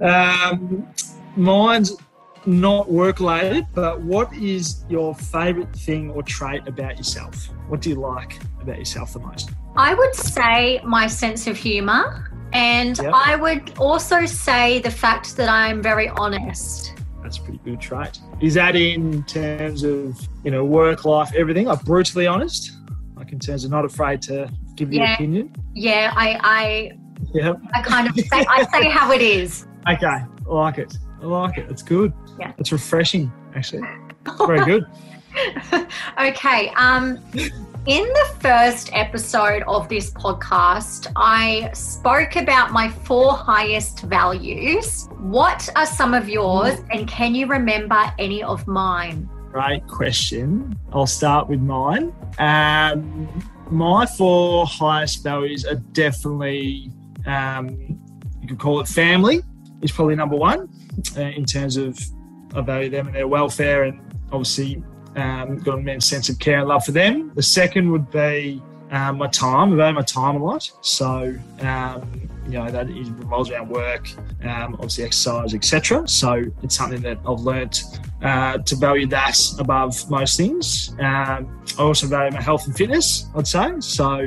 Um, 0.01 0.89
mine's 1.37 1.97
not 2.47 2.91
work 2.91 3.21
related, 3.21 3.67
but 3.75 4.01
what 4.01 4.33
is 4.35 4.85
your 4.89 5.15
favourite 5.15 5.73
thing 5.75 6.11
or 6.11 6.23
trait 6.23 6.67
about 6.67 6.97
yourself? 6.97 7.49
What 7.69 7.81
do 7.81 7.91
you 7.91 7.97
like 7.97 8.39
about 8.61 8.79
yourself 8.79 9.13
the 9.13 9.21
most? 9.21 9.51
I 9.77 9.95
would 9.95 10.15
say 10.15 10.81
my 10.85 11.07
sense 11.07 11.47
of 11.47 11.57
humor. 11.57 12.31
And 12.53 12.97
Yep. 12.99 13.13
I 13.13 13.35
would 13.35 13.73
also 13.79 14.27
say 14.27 14.79
the 14.79 14.91
fact 14.91 15.37
that 15.37 15.49
I'm 15.49 15.83
very 15.83 16.09
honest. 16.11 16.95
That's 17.21 17.39
a 17.39 17.43
pretty 17.43 17.59
good 17.65 17.81
trait. 17.81 18.21
Is 18.41 18.55
that 18.55 18.77
in 18.77 19.25
terms 19.25 19.83
of 19.83 20.21
you 20.45 20.53
know 20.53 20.65
work, 20.65 21.05
life, 21.05 21.33
everything? 21.35 21.67
Like 21.67 21.83
brutally 21.85 22.29
honest, 22.29 22.71
like 23.17 23.33
in 23.33 23.41
terms 23.41 23.65
of 23.65 23.73
not 23.73 23.85
afraid 23.85 24.23
to 24.23 24.49
give 24.77 24.93
your 24.93 25.05
opinion. 25.05 25.53
Yeah, 25.75 26.13
I, 26.15 26.93
Yeah. 27.33 27.55
I, 27.75 27.81
I 27.81 27.83
kind 27.83 28.07
of 28.09 28.15
say, 28.15 28.45
I 28.49 28.65
say 28.73 28.89
how 28.89 29.11
it 29.11 29.23
is. 29.23 29.67
Okay. 29.87 30.07
I 30.07 30.27
like 30.47 30.79
it. 30.79 30.97
I 31.25 31.27
like 31.27 31.57
it. 31.57 31.71
It's 31.71 31.83
good. 31.83 32.13
Yeah. 32.39 32.53
It's 32.59 32.71
refreshing, 32.71 33.33
actually. 33.55 33.83
Very 34.47 34.63
good. 34.67 34.85
okay. 36.21 36.69
Um, 36.77 37.19
in 37.87 38.05
the 38.05 38.35
first 38.41 38.91
episode 38.93 39.63
of 39.67 39.89
this 39.89 40.11
podcast, 40.11 41.11
I 41.17 41.71
spoke 41.73 42.37
about 42.37 42.73
my 42.73 42.91
four 42.91 43.33
highest 43.33 44.03
values. 44.03 45.09
What 45.19 45.67
are 45.77 45.87
some 45.87 46.13
of 46.13 46.29
yours, 46.29 46.79
and 46.91 47.09
can 47.09 47.35
you 47.35 47.47
remember 47.47 48.13
any 48.19 48.43
of 48.43 48.67
mine? 48.67 49.27
Great 49.51 49.87
question. 49.87 50.79
I'll 50.93 51.07
start 51.07 51.49
with 51.49 51.61
mine. 51.61 52.13
Um, 52.39 53.29
my 53.71 54.05
four 54.05 54.67
highest 54.67 55.23
values 55.23 55.65
are 55.65 55.77
definitely, 55.77 56.91
um, 57.25 57.99
you 58.43 58.49
could 58.49 58.59
call 58.59 58.81
it 58.81 58.89
family, 58.89 59.41
is 59.81 59.91
probably 59.91 60.17
number 60.17 60.37
one 60.37 60.69
uh, 61.17 61.21
in 61.21 61.45
terms 61.45 61.77
of 61.77 61.99
value 62.65 62.89
them 62.89 63.07
and 63.07 63.17
their 63.17 63.29
welfare, 63.29 63.85
and 63.85 64.01
obviously 64.33 64.83
um, 65.17 65.59
got 65.59 65.75
an 65.75 65.81
immense 65.81 66.07
sense 66.07 66.29
of 66.29 66.39
care 66.39 66.59
and 66.61 66.69
love 66.69 66.85
for 66.85 66.93
them. 66.93 67.33
The 67.35 67.43
second 67.43 67.91
would 67.91 68.11
be 68.11 68.63
um, 68.91 69.19
my 69.19 69.27
time. 69.27 69.73
I 69.73 69.77
value 69.77 69.95
my 69.95 70.03
time 70.03 70.37
a 70.37 70.45
lot. 70.45 70.71
So, 70.83 71.35
um, 71.61 72.31
you 72.47 72.59
know, 72.59 72.71
that 72.71 72.87
revolves 72.87 73.51
around 73.51 73.69
work, 73.71 74.09
um, 74.43 74.75
obviously 74.75 75.05
exercise, 75.05 75.55
etc. 75.55 76.07
So 76.07 76.43
it's 76.63 76.77
something 76.77 77.01
that 77.03 77.19
I've 77.27 77.41
learnt 77.41 77.85
uh, 78.23 78.59
to 78.59 78.77
value 78.77 79.07
that 79.09 79.39
above 79.59 80.09
most 80.11 80.37
things. 80.37 80.95
Um, 81.01 81.63
I 81.79 81.83
also 81.83 82.07
value 82.07 82.33
my 82.33 82.43
health 82.43 82.67
and 82.67 82.77
fitness, 82.77 83.27
I'd 83.35 83.47
say. 83.47 83.73
So 83.81 84.19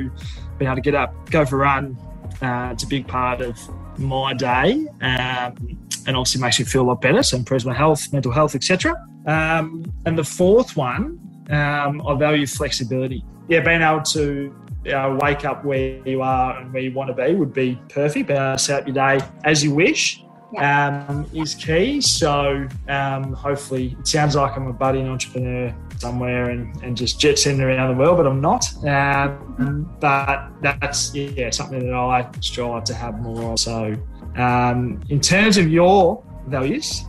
being 0.58 0.68
able 0.68 0.76
to 0.76 0.80
get 0.82 0.94
up, 0.94 1.30
go 1.30 1.44
for 1.44 1.56
a 1.56 1.58
run, 1.60 1.96
uh, 2.42 2.70
it's 2.72 2.84
a 2.84 2.88
big 2.88 3.06
part 3.06 3.40
of 3.40 3.58
my 3.98 4.34
day. 4.34 4.86
Um, 5.00 5.78
and 6.08 6.16
obviously 6.16 6.40
makes 6.40 6.58
me 6.58 6.64
feel 6.64 6.82
a 6.82 6.88
lot 6.88 7.02
better. 7.02 7.22
So 7.22 7.36
improves 7.36 7.66
my 7.66 7.74
health, 7.74 8.10
mental 8.12 8.32
health, 8.32 8.54
etc. 8.54 8.96
Um, 9.26 9.84
and 10.06 10.18
the 10.18 10.24
fourth 10.24 10.74
one, 10.74 11.20
um, 11.50 12.04
I 12.06 12.16
value 12.16 12.46
flexibility. 12.46 13.22
Yeah, 13.48 13.60
being 13.60 13.82
able 13.82 14.02
to 14.02 14.54
uh, 14.92 15.18
wake 15.20 15.44
up 15.44 15.66
where 15.66 16.00
you 16.08 16.22
are 16.22 16.58
and 16.58 16.72
where 16.72 16.82
you 16.82 16.92
want 16.92 17.14
to 17.14 17.14
be 17.14 17.34
would 17.34 17.52
be 17.52 17.78
perfect. 17.90 18.28
Being 18.28 18.40
able 18.40 18.54
to 18.54 18.58
set 18.58 18.80
up 18.80 18.88
your 18.88 18.94
day 18.94 19.20
as 19.44 19.62
you 19.62 19.74
wish 19.74 20.24
um, 20.56 21.28
is 21.34 21.54
key. 21.54 22.00
So 22.00 22.66
um, 22.88 23.34
hopefully, 23.34 23.94
it 23.98 24.08
sounds 24.08 24.34
like 24.34 24.56
I'm 24.56 24.66
a 24.66 24.72
budding 24.72 25.08
entrepreneur 25.08 25.76
somewhere 25.98 26.50
and, 26.50 26.74
and 26.82 26.96
just 26.96 27.20
jet 27.20 27.38
setting 27.38 27.60
around 27.60 27.94
the 27.94 28.02
world, 28.02 28.16
but 28.16 28.26
I'm 28.26 28.40
not. 28.40 28.64
Um, 28.86 29.94
but 30.00 30.48
that's 30.62 31.14
yeah 31.14 31.50
something 31.50 31.80
that 31.80 31.94
I 31.94 32.30
strive 32.40 32.84
to 32.84 32.94
have 32.94 33.20
more 33.20 33.52
of. 33.52 33.58
So 33.58 33.94
um, 34.36 35.00
in 35.08 35.20
terms 35.20 35.56
of 35.56 35.68
your 35.68 36.22
values, 36.46 37.04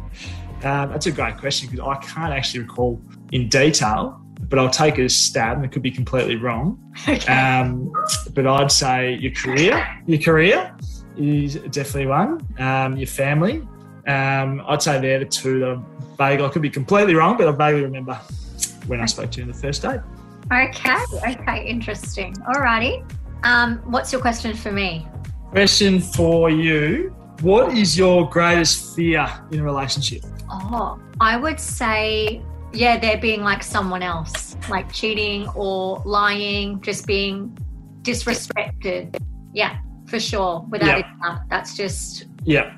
um, 0.63 0.89
that's 0.89 1.05
a 1.05 1.12
great 1.12 1.38
question 1.38 1.69
because 1.69 1.86
I 1.86 1.95
can't 2.03 2.34
actually 2.34 2.62
recall 2.62 3.01
in 3.32 3.47
detail, 3.49 4.21
but 4.49 4.60
I'll 4.60 4.69
take 4.69 4.97
it 4.97 5.05
as 5.05 5.15
stab 5.15 5.58
and 5.58 5.65
it 5.65 5.71
could 5.71 5.82
be 5.82 5.91
completely 5.91 6.36
wrong. 6.36 6.84
Okay. 7.08 7.32
Um, 7.32 7.93
but 8.34 8.45
I'd 8.45 8.71
say 8.71 9.13
your 9.15 9.32
career, 9.32 9.88
your 10.05 10.19
career 10.19 10.75
is 11.17 11.55
definitely 11.55 12.08
one. 12.08 12.45
Um, 12.60 12.97
your 12.97 13.08
family, 13.08 13.65
um, 14.05 14.62
I'd 14.67 14.82
say 14.82 14.99
they're 14.99 15.19
the 15.19 15.25
two 15.25 15.60
that 15.62 15.69
I'm 15.69 15.86
vague. 16.17 16.41
I 16.41 16.49
could 16.49 16.62
be 16.62 16.69
completely 16.69 17.15
wrong, 17.15 17.38
but 17.38 17.47
I 17.47 17.51
vaguely 17.51 17.84
remember 17.84 18.15
when 18.88 18.99
I 18.99 19.05
spoke 19.05 19.32
to 19.32 19.38
you 19.38 19.43
in 19.43 19.47
the 19.47 19.58
first 19.58 19.82
date. 19.82 20.01
Okay. 20.51 20.97
Okay. 21.25 21.65
Interesting. 21.67 22.34
Alrighty. 22.36 23.03
Um, 23.43 23.77
what's 23.86 24.12
your 24.12 24.19
question 24.19 24.53
for 24.53 24.73
me? 24.73 25.08
Question 25.52 26.00
for 26.00 26.52
you: 26.52 27.16
What 27.42 27.76
is 27.76 27.98
your 27.98 28.30
greatest 28.30 28.96
fear 28.96 29.28
in 29.52 29.62
a 29.62 29.64
relationship? 29.64 30.22
Oh, 30.50 31.00
I 31.20 31.38
would 31.38 31.60
say, 31.60 32.42
yeah, 32.72 33.00
they're 33.00 33.18
being 33.18 33.42
like 33.42 33.64
someone 33.64 34.04
else, 34.04 34.56
like 34.70 34.92
cheating 34.92 35.48
or 35.56 36.04
lying, 36.06 36.82
just 36.82 37.08
being 37.08 37.58
disrespected. 38.04 39.18
Yeah, 39.54 39.80
for 40.06 40.20
sure. 40.20 40.66
Without 40.70 41.00
Yeah. 41.00 41.38
That's 41.50 41.76
just 41.76 42.26
Yeah. 42.44 42.72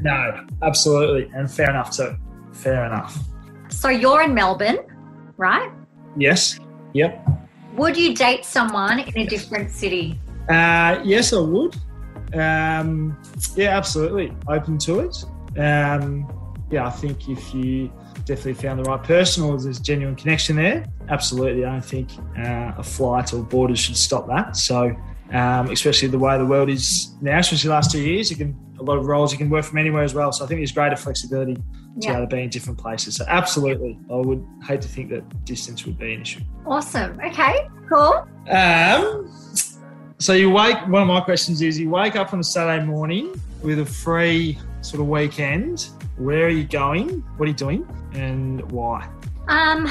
No, 0.00 0.46
absolutely, 0.62 1.30
and 1.34 1.50
fair 1.50 1.70
enough 1.70 1.90
too. 1.90 2.16
Fair 2.52 2.84
enough. 2.86 3.18
So 3.68 3.88
you're 3.88 4.22
in 4.22 4.34
Melbourne, 4.34 4.78
right? 5.36 5.70
Yes. 6.16 6.60
Yep. 6.94 7.28
Would 7.76 7.96
you 7.96 8.14
date 8.14 8.44
someone 8.44 9.00
in 9.00 9.18
a 9.18 9.26
different 9.26 9.70
city? 9.70 10.20
Uh, 10.48 11.00
yes, 11.04 11.32
I 11.32 11.40
would. 11.40 11.76
Um, 12.34 13.16
yeah, 13.56 13.76
absolutely. 13.76 14.32
Open 14.48 14.78
to 14.78 15.00
it. 15.00 15.24
Um, 15.58 16.26
yeah, 16.70 16.86
I 16.86 16.90
think 16.90 17.28
if 17.28 17.54
you 17.54 17.90
definitely 18.24 18.54
found 18.54 18.78
the 18.80 18.84
right 18.84 19.02
person 19.02 19.44
or 19.44 19.58
there's 19.58 19.80
genuine 19.80 20.14
connection 20.16 20.56
there, 20.56 20.84
absolutely. 21.08 21.64
I 21.64 21.72
don't 21.72 21.84
think 21.84 22.10
uh, 22.38 22.72
a 22.76 22.82
flight 22.82 23.32
or 23.32 23.42
borders 23.42 23.78
should 23.78 23.96
stop 23.96 24.26
that. 24.28 24.56
So, 24.56 24.94
um, 25.32 25.70
especially 25.70 26.08
the 26.08 26.18
way 26.18 26.36
the 26.38 26.46
world 26.46 26.68
is 26.68 27.14
now, 27.20 27.38
especially 27.38 27.68
the 27.68 27.74
last 27.74 27.90
two 27.90 28.00
years, 28.00 28.30
you 28.30 28.36
can 28.36 28.56
a 28.78 28.82
lot 28.82 28.96
of 28.96 29.06
roles 29.06 29.32
you 29.32 29.38
can 29.38 29.50
work 29.50 29.64
from 29.64 29.78
anywhere 29.78 30.04
as 30.04 30.14
well. 30.14 30.30
So 30.30 30.44
I 30.44 30.48
think 30.48 30.60
there's 30.60 30.72
greater 30.72 30.94
flexibility 30.96 31.54
to 31.54 31.62
Yeah. 31.96 32.10
be 32.12 32.16
able 32.18 32.28
to 32.28 32.36
be 32.36 32.42
in 32.42 32.48
different 32.50 32.78
places. 32.78 33.16
So 33.16 33.24
absolutely, 33.26 33.98
I 34.10 34.14
would 34.14 34.44
hate 34.66 34.80
to 34.82 34.88
think 34.88 35.10
that 35.10 35.44
distance 35.44 35.84
would 35.84 35.98
be 35.98 36.14
an 36.14 36.22
issue. 36.22 36.42
Awesome. 36.64 37.18
Okay, 37.24 37.68
cool. 37.88 38.24
Um, 38.48 39.28
so 40.18 40.32
you 40.32 40.50
wake. 40.50 40.76
One 40.88 41.02
of 41.02 41.08
my 41.08 41.20
questions 41.20 41.62
is: 41.62 41.78
you 41.78 41.90
wake 41.90 42.16
up 42.16 42.32
on 42.32 42.40
a 42.40 42.44
Saturday 42.44 42.84
morning 42.84 43.40
with 43.62 43.78
a 43.78 43.86
free 43.86 44.58
sort 44.80 45.00
of 45.00 45.08
weekend. 45.08 45.90
Where 46.16 46.46
are 46.46 46.50
you 46.50 46.64
going? 46.64 47.20
What 47.36 47.46
are 47.46 47.48
you 47.48 47.54
doing? 47.54 47.86
And 48.12 48.70
why? 48.72 49.08
Um, 49.48 49.88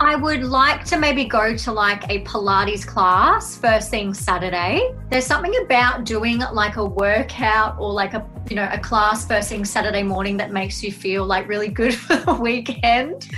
I 0.00 0.16
would 0.16 0.42
like 0.42 0.84
to 0.86 0.98
maybe 0.98 1.24
go 1.24 1.56
to 1.56 1.72
like 1.72 2.04
a 2.10 2.22
Pilates 2.24 2.86
class 2.86 3.56
first 3.56 3.90
thing 3.90 4.12
Saturday. 4.12 4.94
There's 5.10 5.24
something 5.24 5.54
about 5.64 6.04
doing 6.04 6.40
like 6.52 6.76
a 6.76 6.84
workout 6.84 7.78
or 7.78 7.92
like 7.92 8.12
a 8.12 8.26
you 8.50 8.56
know 8.56 8.68
a 8.70 8.78
class 8.78 9.26
first 9.26 9.48
thing 9.48 9.64
Saturday 9.64 10.02
morning 10.02 10.36
that 10.36 10.52
makes 10.52 10.82
you 10.82 10.92
feel 10.92 11.24
like 11.24 11.48
really 11.48 11.68
good 11.68 11.94
for 11.96 12.16
the 12.16 12.34
weekend. 12.34 13.30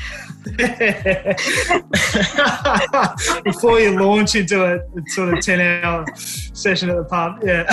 Before 3.44 3.78
you 3.78 4.00
launch 4.00 4.34
into 4.34 4.64
a 4.64 4.80
sort 5.10 5.34
of 5.34 5.44
ten-hour 5.44 6.06
session 6.16 6.88
at 6.88 6.96
the 6.96 7.04
pub, 7.04 7.40
yeah. 7.44 7.64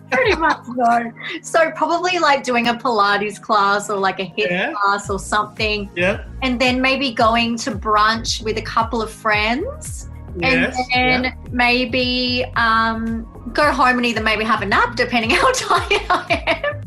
Pretty 0.10 0.36
much 0.36 0.64
no. 0.74 1.12
So 1.42 1.70
probably 1.72 2.18
like 2.18 2.44
doing 2.44 2.68
a 2.68 2.74
Pilates 2.74 3.40
class 3.40 3.90
or 3.90 3.98
like 3.98 4.20
a 4.20 4.24
HIIT 4.24 4.50
Yeah. 4.50 4.72
class 4.72 5.10
or 5.10 5.18
something, 5.18 5.90
yeah. 5.94 6.24
and 6.42 6.58
then 6.60 6.80
maybe 6.80 7.12
going 7.12 7.56
to 7.58 7.72
brunch 7.72 8.42
with 8.42 8.56
a 8.56 8.62
couple 8.62 9.02
of 9.02 9.10
friends. 9.10 10.06
Yes. 10.36 10.76
and 10.94 10.94
then 10.94 11.24
yeah. 11.24 11.34
maybe 11.50 12.44
um, 12.54 13.26
go 13.52 13.72
home 13.72 13.96
and 13.96 14.06
either 14.06 14.22
maybe 14.22 14.44
have 14.44 14.62
a 14.62 14.66
nap, 14.66 14.94
depending 14.94 15.30
how 15.30 15.50
tired 15.52 16.02
I 16.08 16.62
am, 16.64 16.82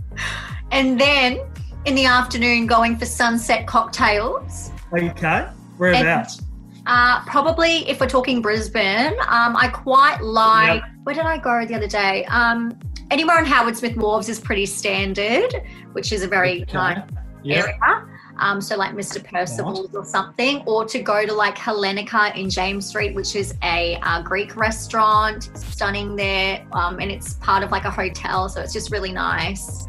and 0.71 0.99
then 0.99 1.41
in 1.85 1.95
the 1.95 2.05
afternoon 2.05 2.65
going 2.67 2.97
for 2.97 3.05
sunset 3.05 3.67
cocktails. 3.67 4.71
Are 4.91 4.99
you 4.99 5.09
okay. 5.11 5.47
Whereabouts? 5.77 6.41
Uh, 6.85 7.23
probably 7.25 7.87
if 7.89 7.99
we're 7.99 8.07
talking 8.07 8.41
Brisbane, 8.41 9.13
um, 9.27 9.55
I 9.55 9.69
quite 9.73 10.21
like. 10.21 10.81
Where 11.03 11.15
did 11.15 11.25
I 11.25 11.37
go 11.37 11.65
the 11.65 11.75
other 11.75 11.87
day? 11.87 12.25
Um, 12.25 12.77
anywhere 13.11 13.37
on 13.37 13.45
Howard 13.45 13.77
Smith 13.77 13.95
Wharves 13.95 14.29
is 14.29 14.39
pretty 14.39 14.65
standard, 14.65 15.63
which 15.93 16.11
is 16.11 16.23
a 16.23 16.27
very 16.27 16.63
Okay. 16.63 16.73
nice 16.73 17.01
Yeah. 17.43 17.57
area. 17.63 18.05
Um, 18.39 18.59
so 18.61 18.75
like 18.75 18.93
Mr. 18.93 19.23
Percival's 19.23 19.93
or 19.93 20.03
something, 20.03 20.63
or 20.65 20.85
to 20.85 20.99
go 20.99 21.25
to 21.25 21.33
like 21.33 21.55
Hellenika 21.55 22.35
in 22.35 22.49
James 22.49 22.87
Street, 22.87 23.13
which 23.13 23.35
is 23.35 23.53
a 23.63 23.97
uh, 24.01 24.21
Greek 24.23 24.55
restaurant, 24.55 25.49
stunning 25.55 26.15
there, 26.15 26.65
um, 26.73 26.99
and 26.99 27.11
it's 27.11 27.35
part 27.35 27.63
of 27.63 27.71
like 27.71 27.85
a 27.85 27.91
hotel, 27.91 28.49
so 28.49 28.59
it's 28.61 28.73
just 28.73 28.91
really 28.91 29.11
nice. 29.11 29.85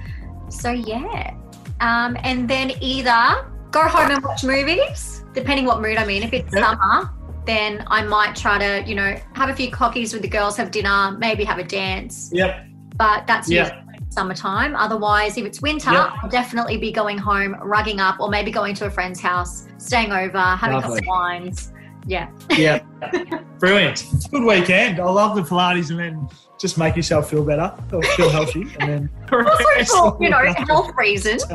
So 0.50 0.70
yeah, 0.70 1.34
um, 1.80 2.16
and 2.22 2.48
then 2.48 2.72
either 2.80 3.46
go 3.70 3.82
home 3.88 4.10
and 4.10 4.22
watch 4.24 4.44
movies, 4.44 5.24
depending 5.32 5.66
what 5.66 5.80
mood 5.80 5.96
I'm 5.96 6.10
in. 6.10 6.22
If 6.22 6.32
it's 6.32 6.52
summer, 6.52 7.10
then 7.46 7.84
I 7.88 8.02
might 8.04 8.34
try 8.36 8.58
to 8.58 8.88
you 8.88 8.94
know 8.94 9.16
have 9.34 9.48
a 9.48 9.54
few 9.54 9.70
cockies 9.70 10.12
with 10.12 10.22
the 10.22 10.28
girls, 10.28 10.56
have 10.56 10.70
dinner, 10.70 11.16
maybe 11.18 11.44
have 11.44 11.58
a 11.58 11.64
dance, 11.64 12.30
Yep. 12.32 12.66
but 12.96 13.26
that's 13.26 13.50
Yeah. 13.50 13.64
usually 13.64 13.80
summertime. 14.10 14.76
Otherwise, 14.76 15.36
if 15.36 15.44
it's 15.44 15.60
winter, 15.60 15.90
Yep. 15.92 16.10
I'll 16.22 16.30
definitely 16.30 16.76
be 16.76 16.92
going 16.92 17.18
home, 17.18 17.56
rugging 17.60 17.98
up, 17.98 18.20
or 18.20 18.28
maybe 18.30 18.52
going 18.52 18.74
to 18.76 18.86
a 18.86 18.90
friend's 18.90 19.20
house, 19.20 19.66
staying 19.78 20.12
over, 20.12 20.38
having 20.38 20.78
a 20.78 20.80
couple 20.80 20.96
of 20.98 21.04
wines. 21.06 21.72
Yeah. 22.06 22.30
Yeah. 22.50 22.80
Brilliant. 23.58 24.04
Good 24.30 24.44
weekend. 24.44 25.00
I 25.00 25.04
love 25.08 25.36
the 25.36 25.42
Pilates 25.42 25.90
and 25.90 25.98
then 25.98 26.28
just 26.60 26.76
make 26.78 26.96
yourself 26.96 27.30
feel 27.30 27.44
better 27.44 27.74
or 27.92 28.02
feel 28.02 28.28
healthy. 28.30 28.62
And 28.78 28.88
then 28.88 29.10
Also 29.32 30.10
for, 30.12 30.22
you 30.22 30.30
know, 30.30 30.52
health 30.68 30.92
reasons. 30.96 31.44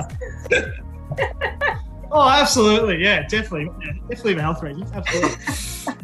Oh, 2.12 2.27
absolutely. 2.27 3.03
Yeah, 3.03 3.27
definitely. 3.27 3.69
Yeah, 3.85 3.91
definitely 4.09 4.33
for 4.33 4.41
health 4.41 4.63
reasons. 4.63 4.91
Absolutely. 4.91 5.38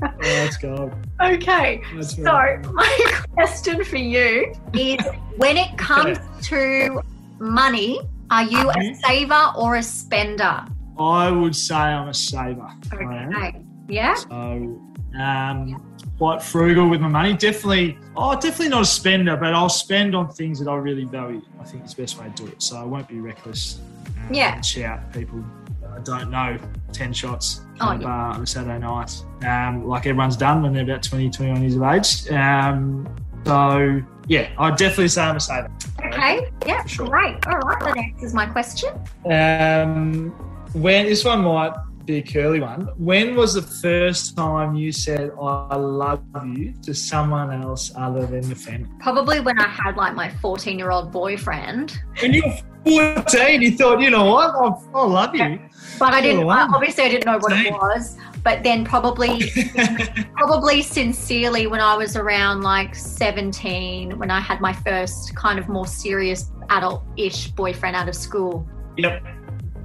oh, 0.03 0.11
let's 0.21 0.57
go. 0.57 0.91
Okay. 1.19 1.81
That's 1.95 2.15
So, 2.15 2.21
right. 2.21 2.63
my 2.73 3.23
question 3.33 3.83
for 3.83 3.97
you 3.97 4.53
is 4.73 4.99
when 5.37 5.57
it 5.57 5.75
comes 5.79 6.19
to 6.43 7.01
money, 7.39 8.01
are 8.29 8.43
you 8.43 8.69
a 8.69 8.73
Mhm. 8.75 8.95
saver 8.97 9.51
or 9.57 9.77
a 9.77 9.81
spender? 9.83 10.65
I 10.99 11.31
would 11.31 11.55
say 11.55 11.73
I'm 11.75 12.09
a 12.09 12.13
saver. 12.13 12.67
I 12.91 12.95
am. 13.01 13.33
Okay. 13.35 13.64
Yeah. 13.87 14.13
So, 14.15 14.79
um, 15.19 15.81
quite 16.17 16.41
frugal 16.41 16.89
with 16.89 17.01
my 17.01 17.07
money. 17.07 17.33
Definitely, 17.33 17.97
oh, 18.15 18.33
definitely 18.33 18.69
not 18.69 18.81
a 18.81 18.85
spender, 18.85 19.35
but 19.37 19.53
I'll 19.53 19.69
spend 19.69 20.15
on 20.15 20.29
things 20.29 20.59
that 20.59 20.69
I 20.69 20.75
really 20.75 21.03
value. 21.05 21.41
I 21.59 21.63
think 21.63 21.83
it's 21.83 21.93
the 21.93 22.03
best 22.03 22.19
way 22.19 22.27
to 22.33 22.43
do 22.43 22.47
it. 22.47 22.61
So 22.61 22.77
I 22.77 22.83
won't 22.83 23.07
be 23.07 23.19
reckless. 23.19 23.79
Um, 24.27 24.33
Yeah. 24.33 24.55
and 24.55 24.65
Shout 24.65 25.11
people 25.13 25.43
I 25.95 25.99
don't 25.99 26.29
know 26.29 26.57
10 26.91 27.13
shots 27.13 27.61
Oh, 27.79 27.87
on 27.87 27.97
a 27.97 27.99
yeah. 28.01 28.05
bar 28.05 28.31
on 28.33 28.41
a 28.43 28.47
Saturday 28.47 28.79
night, 28.79 29.23
um, 29.45 29.85
like 29.87 30.05
everyone's 30.05 30.35
done 30.35 30.61
when 30.61 30.73
they're 30.73 30.83
about 30.83 31.03
20, 31.03 31.29
21 31.29 31.61
years 31.61 31.75
of 31.75 31.83
age. 31.83 32.29
Um, 32.31 33.07
so, 33.45 34.01
yeah, 34.27 34.49
I'd 34.57 34.75
definitely 34.75 35.07
say 35.09 35.21
I'm 35.21 35.35
a 35.37 35.39
saver. 35.39 35.71
Okay. 36.05 36.47
Yeah. 36.65 36.83
Sure. 36.85 37.07
Great. 37.07 37.45
All 37.47 37.59
right. 37.59 37.79
That 37.85 37.97
answers 37.97 38.33
my 38.33 38.45
question. 38.45 38.89
Um, 39.31 40.31
when 40.73 41.05
this 41.05 41.23
one 41.23 41.43
might 41.43 41.71
be 42.05 42.17
a 42.17 42.21
curly 42.21 42.59
one. 42.59 42.89
When 42.97 43.35
was 43.35 43.53
the 43.53 43.61
first 43.61 44.37
time 44.37 44.75
you 44.75 44.91
said 44.91 45.31
"I 45.41 45.75
love 45.75 46.23
you" 46.45 46.73
to 46.83 46.93
someone 46.93 47.51
else 47.51 47.91
other 47.95 48.25
than 48.25 48.43
your 48.47 48.55
family? 48.55 48.89
Probably 48.99 49.39
when 49.39 49.59
I 49.59 49.67
had 49.67 49.97
like 49.97 50.15
my 50.15 50.29
14 50.29 50.77
year 50.77 50.91
old 50.91 51.11
boyfriend. 51.11 51.99
When 52.21 52.33
you 52.33 52.43
were 52.45 52.57
fourteen, 52.85 53.61
you 53.61 53.71
thought, 53.71 53.99
you 53.99 54.09
know 54.09 54.25
what, 54.25 54.55
I, 54.55 54.99
I 54.99 55.05
love 55.05 55.35
you. 55.35 55.59
But 55.97 56.13
I 56.13 56.21
didn't, 56.21 56.47
I, 56.47 56.67
obviously, 56.73 57.05
I 57.05 57.09
didn't 57.09 57.25
know 57.25 57.37
what 57.39 57.53
it 57.53 57.71
was. 57.71 58.17
But 58.43 58.63
then 58.63 58.85
probably, 58.85 59.51
probably 60.35 60.81
sincerely, 60.81 61.67
when 61.67 61.81
I 61.81 61.95
was 61.95 62.15
around 62.15 62.61
like 62.61 62.93
17, 62.93 64.19
when 64.19 64.29
I 64.29 64.39
had 64.39 64.61
my 64.61 64.73
first 64.73 65.35
kind 65.35 65.57
of 65.57 65.67
more 65.67 65.87
serious 65.87 66.51
adult 66.69 67.03
ish 67.17 67.47
boyfriend 67.47 67.95
out 67.95 68.07
of 68.07 68.15
school. 68.15 68.67
yep. 68.97 69.23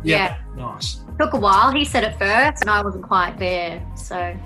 Yeah. 0.02 0.38
Nice. 0.56 1.00
Took 1.18 1.34
a 1.34 1.38
while. 1.38 1.70
He 1.72 1.84
said 1.84 2.04
it 2.04 2.16
first, 2.18 2.62
and 2.62 2.70
I 2.70 2.82
wasn't 2.82 3.04
quite 3.04 3.38
there. 3.38 3.82
So, 3.96 4.36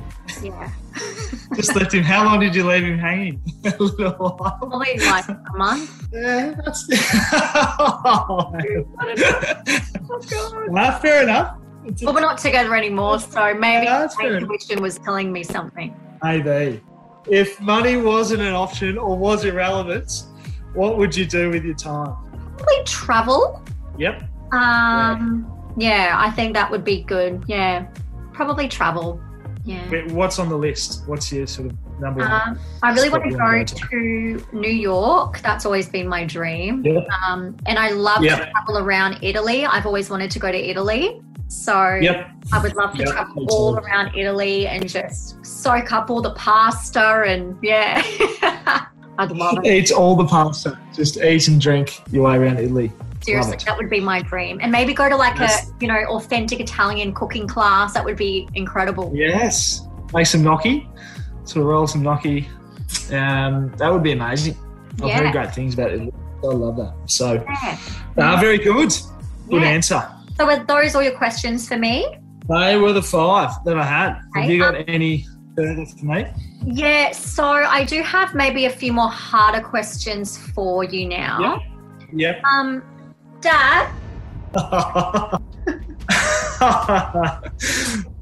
yeah. 0.43 0.71
Just 1.57 1.75
left 1.77 1.93
him. 1.93 2.03
How 2.03 2.25
long 2.25 2.40
did 2.40 2.55
you 2.55 2.67
leave 2.67 2.85
him 2.85 2.99
hanging? 2.99 3.40
a 3.64 3.71
little 3.83 4.12
while. 4.37 4.57
Probably 4.59 4.99
like 4.99 5.29
a 5.29 5.40
month. 5.57 6.09
Yeah, 6.12 6.55
that's. 6.64 6.88
Oh, 7.77 8.53
well, 10.69 10.99
fair 11.01 11.23
enough. 11.23 11.57
A- 11.87 12.05
Well, 12.05 12.14
we're 12.14 12.21
not 12.21 12.38
together 12.38 12.75
anymore, 12.75 13.19
so 13.21 13.55
maybe 13.55 13.87
Yeah, 13.87 14.09
my 14.19 14.29
intuition 14.29 14.81
was 14.83 14.99
telling 14.99 15.33
me 15.33 15.43
something. 15.43 15.95
Maybe. 16.23 16.81
If 17.29 17.61
money 17.61 17.97
wasn't 17.97 18.43
an 18.43 18.55
option 18.55 18.97
or 18.99 19.17
was 19.17 19.45
irrelevant, 19.45 20.25
what 20.75 20.99
would 20.99 21.17
you 21.17 21.27
do 21.27 21.51
with 21.51 21.64
your 21.64 21.75
time? 21.75 22.14
Probably 22.57 22.85
travel. 22.85 23.62
Yep. 23.99 24.23
Um, 24.55 25.51
yeah, 25.77 26.14
I 26.17 26.31
think 26.31 26.55
that 26.55 26.71
would 26.71 26.85
be 26.85 27.03
good. 27.03 27.45
Yeah, 27.47 27.87
probably 28.33 28.69
travel. 28.69 29.21
Yeah. 29.64 29.81
What's 30.12 30.38
on 30.38 30.49
the 30.51 30.59
list? 30.59 31.05
What's 31.07 31.33
your 31.33 31.47
sort 31.47 31.71
of 31.71 32.01
number 32.01 32.21
one? 32.21 32.31
Um, 32.31 32.59
I 32.83 32.93
really 32.93 33.09
want 33.09 33.25
to 33.25 33.31
go 33.31 33.64
to 33.64 34.47
New 34.53 34.69
York. 34.71 35.40
That's 35.40 35.64
always 35.64 35.88
been 35.88 36.07
my 36.07 36.25
dream. 36.25 36.83
Yeah. 36.85 37.01
Um, 37.27 37.57
and 37.67 37.79
I 37.79 37.90
love 37.90 38.23
Yeah. 38.23 38.37
to 38.45 38.51
travel 38.51 38.79
around 38.79 39.19
Italy. 39.23 39.64
I've 39.64 39.87
always 39.87 40.11
wanted 40.11 40.31
to 40.33 40.38
go 40.38 40.53
to 40.53 40.59
Italy. 40.71 41.23
So 41.49 41.95
Yep. 41.95 42.27
I 42.53 42.62
would 42.62 42.77
love 42.77 42.93
to 42.93 42.99
Yeah, 43.05 43.12
travel 43.12 43.35
me 43.37 43.47
all 43.51 43.79
around 43.79 44.14
Italy 44.14 44.67
and 44.67 44.87
just 44.87 45.45
soak 45.47 45.93
up 45.93 46.11
all 46.11 46.21
the 46.21 46.33
pasta 46.35 47.23
and 47.27 47.57
yeah. 47.62 48.03
I'd 49.19 49.31
love 49.31 49.59
it. 49.64 49.67
Eat 49.67 49.93
all 49.93 50.14
the 50.17 50.27
pasta. 50.27 50.79
Just 50.93 51.17
eat 51.17 51.49
and 51.49 51.59
drink 51.61 52.03
your 52.11 52.25
way 52.25 52.37
around 52.37 52.59
Italy. 52.59 52.93
Seriously, 53.25 53.57
that 53.67 53.77
would 53.77 53.91
be 53.91 54.01
my 54.01 54.23
dream. 54.23 54.59
And 54.63 54.71
maybe 54.71 54.93
go 54.95 55.09
to 55.09 55.17
like 55.17 55.39
Yes. 55.39 55.69
a, 55.71 55.73
you 55.81 55.89
know, 55.89 55.99
authentic 56.11 56.61
Italian 56.61 57.13
cooking 57.15 57.47
class. 57.49 57.95
That 57.95 58.05
would 58.05 58.17
be 58.17 58.49
incredible. 58.55 59.11
Yes. 59.15 59.87
Make 60.13 60.27
some 60.27 60.43
gnocchi. 60.43 60.89
Sort 61.45 61.63
of 61.63 61.67
roll 61.67 61.87
some 61.87 62.03
gnocchi. 62.03 62.49
Um, 63.13 63.73
that 63.79 63.91
would 63.93 64.03
be 64.03 64.13
amazing. 64.13 64.57
I've 65.03 65.09
Yeah. 65.09 65.19
heard 65.19 65.33
great 65.33 65.55
things 65.55 65.75
about 65.75 65.91
it. 65.91 66.15
I 66.43 66.47
love 66.47 66.77
that. 66.77 66.95
So, 67.07 67.43
Yeah. 67.63 67.77
uh, 68.19 68.37
very 68.41 68.59
good. 68.59 68.91
Good 69.51 69.63
Yeah. 69.63 69.69
answer. 69.69 70.03
So 70.37 70.47
were 70.47 70.65
those 70.65 70.95
all 70.95 71.03
your 71.03 71.17
questions 71.17 71.69
for 71.69 71.77
me? 71.77 72.07
They 72.49 72.77
were 72.77 72.93
the 72.93 73.03
five 73.03 73.51
that 73.65 73.79
I 73.79 73.85
had. 73.85 74.21
Have 74.35 74.51
you 74.51 74.59
got 74.59 74.75
any 74.87 75.27
further 75.57 75.87
for 75.87 76.05
me? 76.05 76.27
Yeah, 76.67 77.13
so 77.13 77.45
I 77.45 77.85
do 77.85 78.03
have 78.03 78.35
maybe 78.35 78.67
a 78.67 78.71
few 78.71 78.93
more 78.93 79.09
harder 79.11 79.61
questions 79.61 80.37
for 80.55 80.85
you 80.85 81.09
now. 81.09 81.61
Yep. 82.13 82.43
Um, 82.45 82.83
Dad, 83.44 83.92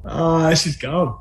oh, 0.04 0.52
she's 0.56 0.76
gone. 0.76 1.16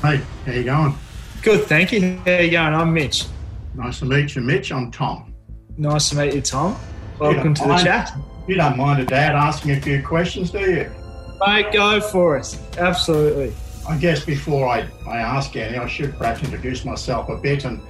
Hey, 0.00 0.22
how 0.46 0.52
you 0.52 0.64
going? 0.64 0.94
Good, 1.42 1.66
thank 1.66 1.92
you. 1.92 2.16
How 2.24 2.38
you 2.38 2.50
going? 2.50 2.72
I'm 2.72 2.94
Mitch. 2.94 3.26
Nice 3.74 3.98
to 3.98 4.06
meet 4.06 4.34
you, 4.34 4.40
Mitch. 4.40 4.72
I'm 4.72 4.90
Tom. 4.90 5.34
Nice 5.76 6.08
to 6.08 6.16
meet 6.16 6.32
you, 6.32 6.40
Tom. 6.40 6.80
Welcome 7.18 7.52
to 7.52 7.62
the 7.64 7.74
Hi. 7.74 7.84
chat. 7.84 8.16
You 8.48 8.54
don't 8.54 8.78
mind 8.78 9.02
a 9.02 9.04
dad 9.04 9.34
asking 9.34 9.72
a 9.72 9.80
few 9.82 10.02
questions, 10.02 10.50
do 10.50 10.60
you? 10.60 10.90
Mate, 11.46 11.74
go 11.74 12.00
for 12.00 12.38
it. 12.38 12.58
Absolutely. 12.78 13.52
I 13.86 13.98
guess 13.98 14.24
before 14.24 14.66
I, 14.66 14.88
I 15.06 15.18
ask 15.18 15.54
Annie, 15.56 15.76
I 15.76 15.86
should 15.86 16.16
perhaps 16.16 16.42
introduce 16.42 16.86
myself 16.86 17.28
a 17.28 17.36
bit 17.36 17.66
and 17.66 17.82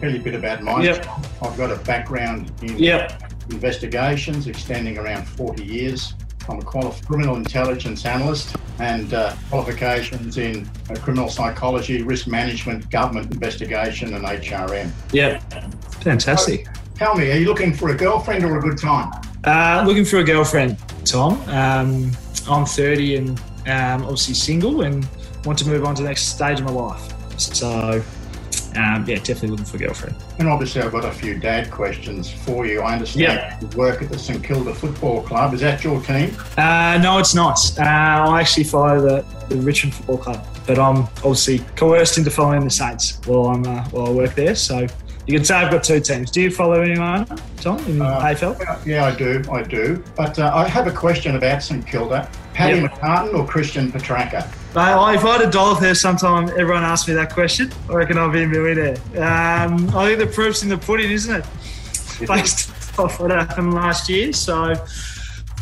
tell 0.00 0.10
you 0.10 0.20
a 0.20 0.22
bit 0.22 0.34
about 0.34 0.62
mine. 0.62 0.84
Yep. 0.84 1.06
I've 1.42 1.58
got 1.58 1.70
a 1.70 1.76
background 1.84 2.50
in 2.62 2.78
Yep. 2.78 3.27
Investigations 3.50 4.46
extending 4.46 4.98
around 4.98 5.26
40 5.26 5.64
years. 5.64 6.14
I'm 6.48 6.60
a 6.60 6.62
qualified 6.62 7.06
criminal 7.06 7.36
intelligence 7.36 8.06
analyst 8.06 8.56
and 8.78 9.12
uh, 9.12 9.34
qualifications 9.50 10.38
in 10.38 10.68
uh, 10.88 10.94
criminal 10.94 11.28
psychology, 11.28 12.02
risk 12.02 12.26
management, 12.26 12.90
government 12.90 13.32
investigation, 13.32 14.14
and 14.14 14.24
HRM. 14.24 14.90
Yeah, 15.12 15.40
Fantastic. 16.00 16.66
Tell 16.94 17.14
me, 17.14 17.30
are 17.30 17.36
you 17.36 17.46
looking 17.46 17.74
for 17.74 17.90
a 17.90 17.96
girlfriend 17.96 18.44
or 18.44 18.58
a 18.58 18.62
good 18.62 18.78
time? 18.78 19.12
Uh, 19.44 19.84
looking 19.86 20.04
for 20.04 20.18
a 20.18 20.24
girlfriend, 20.24 20.78
Tom. 21.04 21.40
Um, 21.48 22.10
I'm 22.48 22.64
30 22.64 23.16
and 23.16 23.28
um, 23.66 24.02
obviously 24.04 24.34
single 24.34 24.82
and 24.82 25.06
want 25.44 25.58
to 25.58 25.68
move 25.68 25.84
on 25.84 25.94
to 25.96 26.02
the 26.02 26.08
next 26.08 26.34
stage 26.34 26.60
of 26.60 26.66
my 26.66 26.72
life. 26.72 27.12
So, 27.38 28.02
um, 28.78 29.04
yeah, 29.08 29.16
definitely 29.16 29.48
looking 29.50 29.64
for 29.66 29.76
a 29.76 29.80
girlfriend. 29.80 30.14
And 30.38 30.48
obviously, 30.48 30.80
I've 30.82 30.92
got 30.92 31.04
a 31.04 31.10
few 31.12 31.38
dad 31.38 31.70
questions 31.70 32.30
for 32.30 32.64
you. 32.66 32.80
I 32.80 32.94
understand 32.94 33.60
you 33.62 33.68
work 33.76 34.00
at 34.02 34.08
the 34.10 34.18
St 34.18 34.42
Kilda 34.42 34.72
Football 34.74 35.22
Club. 35.22 35.52
Is 35.54 35.60
that 35.62 35.82
your 35.84 36.00
team? 36.02 36.34
Uh, 36.56 36.98
no, 37.02 37.18
it's 37.18 37.34
not. 37.34 37.58
Uh, 37.78 37.82
I 37.82 38.40
actually 38.40 38.64
follow 38.64 39.00
the, 39.00 39.24
the 39.48 39.56
Richmond 39.56 39.94
Football 39.94 40.18
Club, 40.18 40.46
but 40.66 40.78
I'm 40.78 40.98
obviously 41.24 41.58
coerced 41.76 42.16
into 42.18 42.30
following 42.30 42.62
the 42.64 42.70
Saints 42.70 43.20
while 43.26 43.46
I'm 43.48 43.66
uh, 43.66 43.84
while 43.90 44.06
I 44.06 44.10
work 44.10 44.34
there. 44.34 44.54
So 44.54 44.86
you 45.26 45.34
can 45.36 45.44
say 45.44 45.56
I've 45.56 45.70
got 45.70 45.84
two 45.84 46.00
teams. 46.00 46.30
Do 46.30 46.40
you 46.40 46.50
follow 46.50 46.80
anyone, 46.80 47.26
Tom, 47.60 47.78
in 47.86 48.00
Uh, 48.00 48.20
AFL? 48.20 48.86
Yeah, 48.86 49.04
I 49.04 49.14
do. 49.14 49.42
I 49.52 49.62
do. 49.62 50.02
But 50.16 50.38
uh, 50.38 50.52
I 50.54 50.66
have 50.68 50.86
a 50.86 50.92
question 50.92 51.36
about 51.36 51.62
St 51.62 51.86
Kilda. 51.86 52.30
Paddy 52.54 52.80
Yep. 52.80 52.90
McCartin 52.92 53.34
or 53.34 53.46
Christian 53.46 53.92
Petracca? 53.92 54.48
I, 54.76 55.14
if 55.14 55.24
I 55.24 55.38
had 55.38 55.48
a 55.48 55.50
dollar 55.50 55.80
there 55.80 55.94
sometime, 55.94 56.48
everyone 56.50 56.84
asked 56.84 57.08
me 57.08 57.14
that 57.14 57.32
question. 57.32 57.72
I 57.88 57.94
reckon 57.94 58.18
I'll 58.18 58.30
be 58.30 58.42
a 58.42 58.46
millionaire. 58.46 58.96
Um, 59.16 59.88
I 59.96 60.06
think 60.06 60.18
the 60.18 60.30
proof's 60.32 60.62
in 60.62 60.68
the 60.68 60.78
pudding, 60.78 61.10
isn't 61.10 61.34
it? 61.34 61.46
Based 62.26 62.70
off 62.98 63.20
what 63.20 63.30
happened 63.30 63.74
last 63.74 64.08
year. 64.08 64.32
So, 64.32 64.74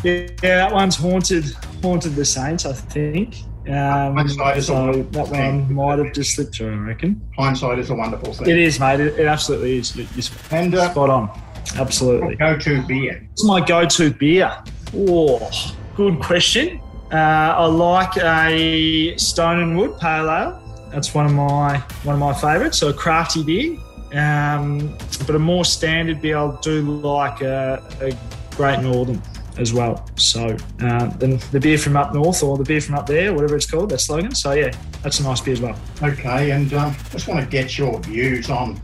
yeah, 0.03 0.27
that 0.41 0.73
one's 0.73 0.95
haunted 0.95 1.45
haunted 1.81 2.15
the 2.15 2.25
Saints, 2.25 2.65
I 2.65 2.73
think. 2.73 3.37
Um, 3.67 4.15
Hindsight 4.15 4.57
is 4.57 4.65
a 4.65 4.67
so 4.67 5.03
that 5.11 5.27
one 5.29 5.73
might 5.73 5.99
have 5.99 6.13
just 6.13 6.35
slipped 6.35 6.55
through, 6.55 6.73
I 6.73 6.87
reckon. 6.87 7.21
Hindsight 7.37 7.79
is 7.79 7.89
a 7.89 7.95
wonderful 7.95 8.33
thing. 8.33 8.49
It 8.49 8.57
is, 8.57 8.79
mate. 8.79 8.99
It, 8.99 9.19
it 9.19 9.25
absolutely 9.25 9.77
is. 9.77 9.95
You're 9.95 10.07
And 10.51 10.73
uh, 10.73 10.91
spot 10.91 11.09
on. 11.09 11.41
Absolutely. 11.75 12.35
go-to 12.35 12.81
beer. 12.87 13.27
What's 13.29 13.43
my 13.43 13.65
go-to 13.65 14.13
beer? 14.13 14.51
Oh, 14.95 15.75
good 15.95 16.19
question. 16.21 16.79
Uh, 17.11 17.15
I 17.57 17.65
like 17.65 18.17
a 18.17 19.15
Stone 19.17 19.59
and 19.59 19.77
Wood 19.77 19.97
Pale 19.99 20.29
Ale. 20.29 20.61
That's 20.91 21.13
one 21.13 21.25
of 21.25 21.33
my 21.33 21.77
one 22.03 22.15
of 22.15 22.19
my 22.19 22.33
favourites. 22.33 22.77
So 22.77 22.89
a 22.89 22.93
crafty 22.93 23.43
beer. 23.43 23.77
Um, 24.13 24.95
but 25.25 25.35
a 25.35 25.39
more 25.39 25.65
standard 25.65 26.21
beer, 26.21 26.37
I 26.37 26.57
do 26.61 26.81
like 26.81 27.41
a, 27.41 27.83
a 28.01 28.17
Great 28.55 28.79
Northern 28.81 29.21
as 29.57 29.73
well. 29.73 30.07
So 30.15 30.55
uh, 30.81 31.07
then 31.17 31.39
the 31.51 31.59
beer 31.59 31.77
from 31.77 31.97
up 31.97 32.13
north 32.13 32.41
or 32.43 32.57
the 32.57 32.63
beer 32.63 32.79
from 32.79 32.95
up 32.95 33.05
there, 33.05 33.33
whatever 33.33 33.55
it's 33.55 33.69
called, 33.69 33.89
that 33.89 33.99
slogan. 33.99 34.33
So 34.33 34.53
yeah, 34.53 34.71
that's 35.01 35.19
a 35.19 35.23
nice 35.23 35.41
beer 35.41 35.53
as 35.53 35.61
well. 35.61 35.77
Okay, 36.01 36.51
and 36.51 36.73
um, 36.73 36.95
just 37.11 37.27
want 37.27 37.39
to 37.41 37.45
get 37.47 37.77
your 37.77 37.99
views 37.99 38.49
on 38.49 38.79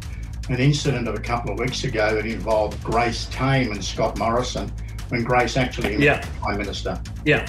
an 0.49 0.57
incident 0.59 1.07
of 1.07 1.15
a 1.15 1.19
couple 1.19 1.51
of 1.51 1.59
weeks 1.59 1.83
ago 1.83 2.15
that 2.15 2.25
involved 2.25 2.83
Grace 2.83 3.27
Tame 3.27 3.71
and 3.71 3.83
Scott 3.83 4.17
Morrison 4.17 4.69
when 5.09 5.23
Grace 5.23 5.55
actually 5.57 5.95
Yeah. 6.03 6.25
Prime 6.41 6.57
Minister. 6.57 7.01
Yeah. 7.23 7.47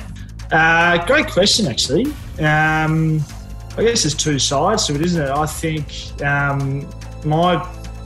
Uh, 0.51 1.05
great 1.07 1.27
question, 1.27 1.67
actually. 1.67 2.07
Um, 2.39 3.21
I 3.77 3.83
guess 3.83 4.03
there's 4.03 4.15
two 4.15 4.39
sides 4.39 4.87
to 4.87 4.95
it, 4.95 5.01
isn't 5.01 5.23
it? 5.23 5.31
I 5.31 5.47
think 5.47 6.23
um, 6.23 6.89
my 7.25 7.57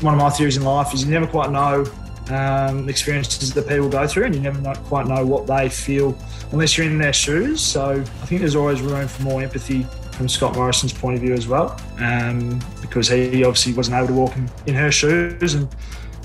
one 0.01 0.15
of 0.15 0.21
my 0.21 0.31
theories 0.31 0.57
in 0.57 0.63
life 0.63 0.95
is 0.95 1.05
you 1.05 1.11
never 1.11 1.27
quite 1.27 1.51
know 1.51 1.85
um, 2.31 2.89
experiences 2.89 3.53
that 3.53 3.67
people 3.67 3.89
go 3.89 4.07
through, 4.07 4.25
and 4.25 4.35
you 4.35 4.41
never 4.41 4.75
quite 4.85 5.07
know 5.07 5.27
what 5.27 5.47
they 5.47 5.69
feel 5.69 6.17
unless 6.53 6.79
you're 6.79 6.87
in 6.87 6.99
their 6.99 7.13
shoes. 7.13 7.61
So 7.61 8.01
I 8.01 8.27
think 8.27 8.41
there's 8.41 8.57
always 8.57 8.81
room 8.81 9.09
for 9.09 9.23
more 9.23 9.43
empathy 9.43 9.85
from 10.13 10.29
Scott 10.29 10.55
Morrison's 10.55 10.93
point 10.93 11.17
of 11.17 11.21
view 11.21 11.35
as 11.35 11.47
well, 11.47 11.81
um, 11.99 12.61
because 12.81 13.09
he 13.09 13.45
obviously 13.45 13.75
wasn't 13.75 13.97
able 13.97 14.09
to 14.09 14.15
walk 14.15 14.37
in, 14.37 14.51
in 14.67 14.75
her 14.75 14.91
shoes, 14.91 15.55
and 15.55 15.69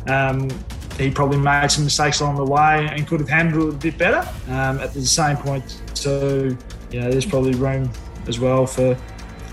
um, 0.07 0.49
he 0.97 1.09
probably 1.11 1.37
made 1.37 1.69
some 1.71 1.83
mistakes 1.83 2.19
along 2.21 2.35
the 2.35 2.45
way 2.45 2.87
and 2.91 3.07
could 3.07 3.19
have 3.19 3.29
handled 3.29 3.69
it 3.69 3.75
a 3.75 3.77
bit 3.77 3.97
better. 3.97 4.27
Um, 4.47 4.79
at 4.79 4.93
the 4.93 5.05
same 5.05 5.37
point, 5.37 5.81
too, 6.03 6.57
you 6.91 6.99
know, 6.99 7.09
there's 7.09 7.25
probably 7.25 7.53
room 7.55 7.89
as 8.27 8.39
well 8.39 8.65
for 8.65 8.97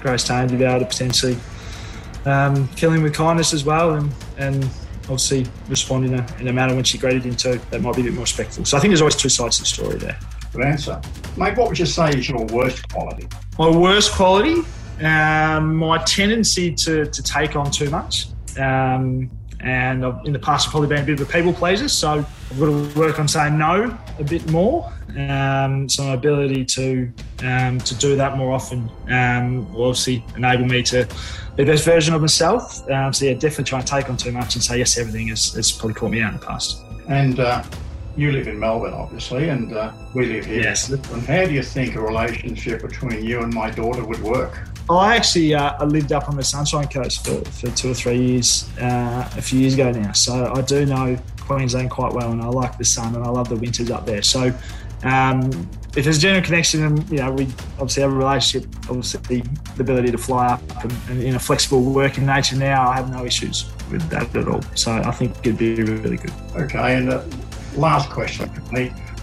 Grace 0.01 0.25
Tame 0.25 0.49
to 0.49 0.57
be 0.57 0.65
able 0.65 0.81
to 0.81 0.87
potentially 0.87 1.37
um, 2.25 2.69
kill 2.69 2.93
him 2.93 3.03
with 3.03 3.15
kindness 3.15 3.53
as 3.53 3.65
well, 3.65 3.95
and 3.95 4.13
and 4.39 4.65
obviously 5.05 5.47
respond 5.69 6.05
in 6.07 6.15
a, 6.15 6.37
in 6.39 6.49
a 6.49 6.53
manner 6.53 6.75
when 6.75 6.85
she 6.85 6.97
graded 6.97 7.25
him 7.25 7.35
too 7.35 7.61
that 7.71 7.83
might 7.83 7.97
be 7.97 8.03
a 8.03 8.05
bit 8.05 8.15
more 8.15 8.23
respectful. 8.23 8.65
So 8.65 8.77
I 8.77 8.81
think 8.81 8.91
there's 8.91 9.01
always 9.01 9.17
two 9.17 9.29
sides 9.29 9.57
to 9.57 9.63
the 9.63 9.67
story 9.67 9.99
there. 9.99 10.19
Good 10.53 10.63
answer. 10.63 11.01
Mate, 11.37 11.57
what 11.57 11.69
would 11.69 11.79
you 11.79 11.87
say 11.87 12.11
is 12.11 12.29
your 12.29 12.45
worst 12.47 12.89
quality? 12.93 13.27
My 13.59 13.71
worst 13.71 14.13
quality, 14.13 14.63
um, 15.03 15.77
my 15.77 15.99
tendency 16.05 16.75
to, 16.75 17.07
to 17.07 17.23
take 17.23 17.57
on 17.57 17.71
too 17.71 17.91
much. 17.91 18.27
Um, 18.59 19.31
and 19.63 20.05
in 20.25 20.33
the 20.33 20.39
past, 20.39 20.67
I've 20.67 20.71
probably 20.71 20.89
been 20.89 21.03
a 21.03 21.07
bit 21.07 21.21
of 21.21 21.29
a 21.29 21.33
people 21.33 21.53
pleaser, 21.53 21.89
so 21.89 22.25
I've 22.51 22.59
got 22.59 22.67
to 22.67 22.99
work 22.99 23.19
on 23.19 23.29
saying 23.29 23.59
no 23.59 23.97
a 24.19 24.25
bit 24.25 24.51
more. 24.51 24.91
Um, 25.17 25.89
so 25.89 26.05
my 26.05 26.15
ability 26.15 26.65
to 26.67 27.13
um, 27.43 27.79
to 27.81 27.95
do 27.97 28.17
that 28.17 28.37
more 28.37 28.53
often 28.53 28.91
um, 29.09 29.73
will 29.73 29.87
obviously 29.87 30.25
enable 30.37 30.67
me 30.67 30.83
to 30.85 31.07
be 31.57 31.65
the 31.65 31.73
best 31.73 31.85
version 31.85 32.15
of 32.15 32.21
myself. 32.21 32.89
Um, 32.91 33.13
so 33.13 33.25
yeah, 33.27 33.35
definitely 33.35 33.65
try 33.65 33.81
and 33.81 33.89
take 33.89 34.09
on 34.09 34.17
too 34.17 34.33
much 34.33 34.55
and 34.55 34.63
say 34.63 34.79
yes 34.79 34.95
to 34.95 35.01
everything 35.01 35.29
has, 35.29 35.53
has 35.55 35.73
probably 35.73 35.95
caught 35.95 36.13
me 36.13 36.23
out 36.23 36.33
in 36.33 36.41
the 36.41 36.47
past. 36.47 36.83
And 37.09 37.41
uh, 37.41 37.63
you 38.17 38.33
live 38.33 38.49
in 38.49 38.59
Melbourne, 38.59 38.95
obviously, 38.95 39.49
and 39.49 39.73
uh, 39.73 39.93
we 40.15 40.27
live 40.27 40.47
here. 40.47 40.63
Yes. 40.63 40.89
And 40.89 41.27
how 41.27 41.45
do 41.45 41.53
you 41.53 41.63
think 41.63 41.97
a 41.97 42.01
relationship 42.01 42.83
between 42.83 43.25
you 43.25 43.41
and 43.41 43.53
my 43.53 43.71
daughter 43.71 44.05
would 44.05 44.23
work? 44.23 44.70
I 44.89 45.17
actually 45.17 45.55
uh, 45.55 45.75
I 45.79 45.85
lived 45.85 46.13
up 46.13 46.29
on 46.29 46.37
the 46.37 46.45
Sunshine 46.45 46.89
Coast 46.89 47.27
for, 47.27 47.45
for 47.51 47.71
two 47.77 47.91
or 47.91 47.95
three 47.95 48.19
years 48.19 48.69
uh, 48.79 49.29
a 49.37 49.43
few 49.43 49.61
years 49.61 49.75
ago 49.75 49.91
now. 49.93 50.13
So 50.13 50.53
I 50.55 50.63
do 50.63 50.87
know 50.87 51.19
Queensland 51.41 51.91
quite 51.91 52.13
well, 52.13 52.33
and 52.33 52.41
I 52.41 52.47
like 52.47 52.79
the 52.79 52.85
sun 52.85 53.15
and 53.15 53.25
I 53.25 53.29
love 53.29 53.49
the 53.49 53.57
winters 53.57 53.91
up 53.91 54.07
there. 54.07 54.23
So 54.23 54.53
um, 55.03 55.69
if 55.97 56.05
there's 56.05 56.19
a 56.19 56.21
general 56.21 56.43
connection, 56.43 56.85
and 56.85 57.11
you 57.11 57.19
know 57.19 57.33
we 57.33 57.45
obviously 57.79 58.03
have 58.03 58.13
a 58.13 58.17
relationship, 58.17 58.69
obviously 58.89 59.43
the 59.77 59.83
ability 59.83 60.11
to 60.13 60.19
fly 60.19 60.49
up 60.49 60.63
and, 60.83 60.93
and 61.09 61.23
in 61.23 61.35
a 61.35 61.39
flexible 61.39 61.83
working 61.83 62.27
nature 62.27 62.57
now, 62.57 62.89
I 62.89 62.97
have 62.97 63.11
no 63.11 63.25
issues 63.25 63.67
with 63.91 64.09
that 64.11 64.35
at 64.35 64.49
all. 64.49 64.63
So 64.75 64.93
I 64.93 65.11
think 65.11 65.37
it'd 65.39 65.59
be 65.59 65.83
really 65.83 66.17
good. 66.17 66.33
Okay, 66.55 66.97
and 66.97 67.11
uh, 67.11 67.25
last 67.77 68.11
question. 68.11 68.49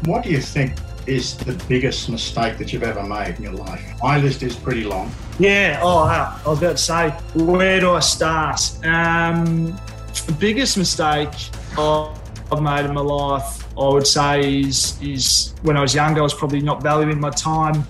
What 0.05 0.23
do 0.23 0.29
you 0.29 0.41
think 0.41 0.73
is 1.07 1.37
the 1.37 1.53
biggest 1.67 2.09
mistake 2.09 2.57
that 2.57 2.73
you've 2.73 2.83
ever 2.83 3.03
made 3.03 3.35
in 3.37 3.43
your 3.43 3.53
life? 3.53 3.81
My 4.01 4.17
list 4.17 4.43
is 4.43 4.55
pretty 4.55 4.83
long. 4.83 5.11
Yeah. 5.39 5.79
Oh, 5.81 5.99
I 5.99 6.41
was 6.45 6.59
about 6.59 6.77
to 6.77 6.83
say, 6.83 7.09
where 7.35 7.79
do 7.79 7.91
I 7.91 7.99
start? 7.99 8.59
Um, 8.85 9.79
the 10.25 10.35
biggest 10.39 10.77
mistake 10.77 11.29
I've 11.77 12.17
I've 12.51 12.61
made 12.61 12.85
in 12.85 12.93
my 12.93 13.01
life, 13.01 13.67
I 13.77 13.89
would 13.89 14.07
say, 14.07 14.61
is 14.61 15.01
is 15.01 15.53
when 15.63 15.75
I 15.77 15.81
was 15.81 15.93
younger. 15.93 16.21
I 16.21 16.23
was 16.23 16.33
probably 16.33 16.61
not 16.61 16.81
valuing 16.81 17.19
my 17.19 17.29
time 17.29 17.85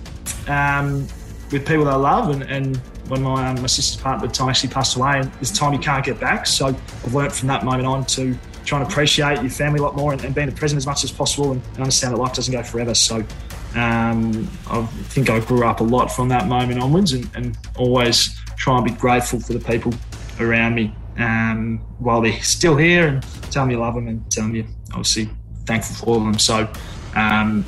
um, 0.48 1.06
with 1.52 1.66
people 1.66 1.84
that 1.84 1.94
I 1.94 1.96
love, 1.96 2.30
and, 2.30 2.42
and 2.42 2.76
when 3.08 3.22
my 3.22 3.48
um, 3.48 3.60
my 3.60 3.68
sister's 3.68 4.00
partner 4.00 4.24
at 4.24 4.32
the 4.32 4.36
time 4.36 4.48
actually 4.48 4.70
passed 4.70 4.96
away, 4.96 5.20
and 5.20 5.32
there's 5.34 5.52
time 5.52 5.72
you 5.72 5.78
can't 5.78 6.04
get 6.04 6.18
back. 6.18 6.46
So 6.46 6.66
I've 6.66 7.14
learnt 7.14 7.32
from 7.32 7.48
that 7.48 7.64
moment 7.64 7.86
on 7.86 8.04
to 8.06 8.36
trying 8.68 8.84
to 8.84 8.90
appreciate 8.90 9.40
your 9.40 9.50
family 9.50 9.78
a 9.78 9.82
lot 9.82 9.96
more 9.96 10.12
and, 10.12 10.22
and 10.24 10.34
being 10.34 10.52
present 10.52 10.76
as 10.76 10.86
much 10.86 11.02
as 11.02 11.10
possible, 11.10 11.52
and, 11.52 11.62
and 11.70 11.78
understand 11.78 12.14
that 12.14 12.20
life 12.20 12.34
doesn't 12.34 12.52
go 12.52 12.62
forever. 12.62 12.94
So 12.94 13.16
um, 13.74 14.48
I 14.70 14.84
think 15.08 15.30
I 15.30 15.40
grew 15.40 15.64
up 15.64 15.80
a 15.80 15.84
lot 15.84 16.08
from 16.12 16.28
that 16.28 16.46
moment 16.46 16.80
onwards 16.80 17.12
and, 17.12 17.28
and 17.34 17.58
always 17.76 18.38
try 18.56 18.76
and 18.76 18.84
be 18.84 18.92
grateful 18.92 19.40
for 19.40 19.54
the 19.54 19.60
people 19.60 19.94
around 20.38 20.74
me 20.74 20.94
um, 21.16 21.78
while 21.98 22.20
they're 22.20 22.40
still 22.42 22.76
here 22.76 23.08
and 23.08 23.22
tell 23.50 23.64
them 23.64 23.70
you 23.70 23.78
love 23.78 23.94
them 23.94 24.06
and 24.06 24.30
tell 24.30 24.44
them 24.44 24.54
you're 24.54 24.66
obviously 24.90 25.30
thankful 25.64 25.96
for 25.96 26.06
all 26.06 26.16
of 26.16 26.24
them. 26.24 26.38
So, 26.38 26.70
um, 27.16 27.64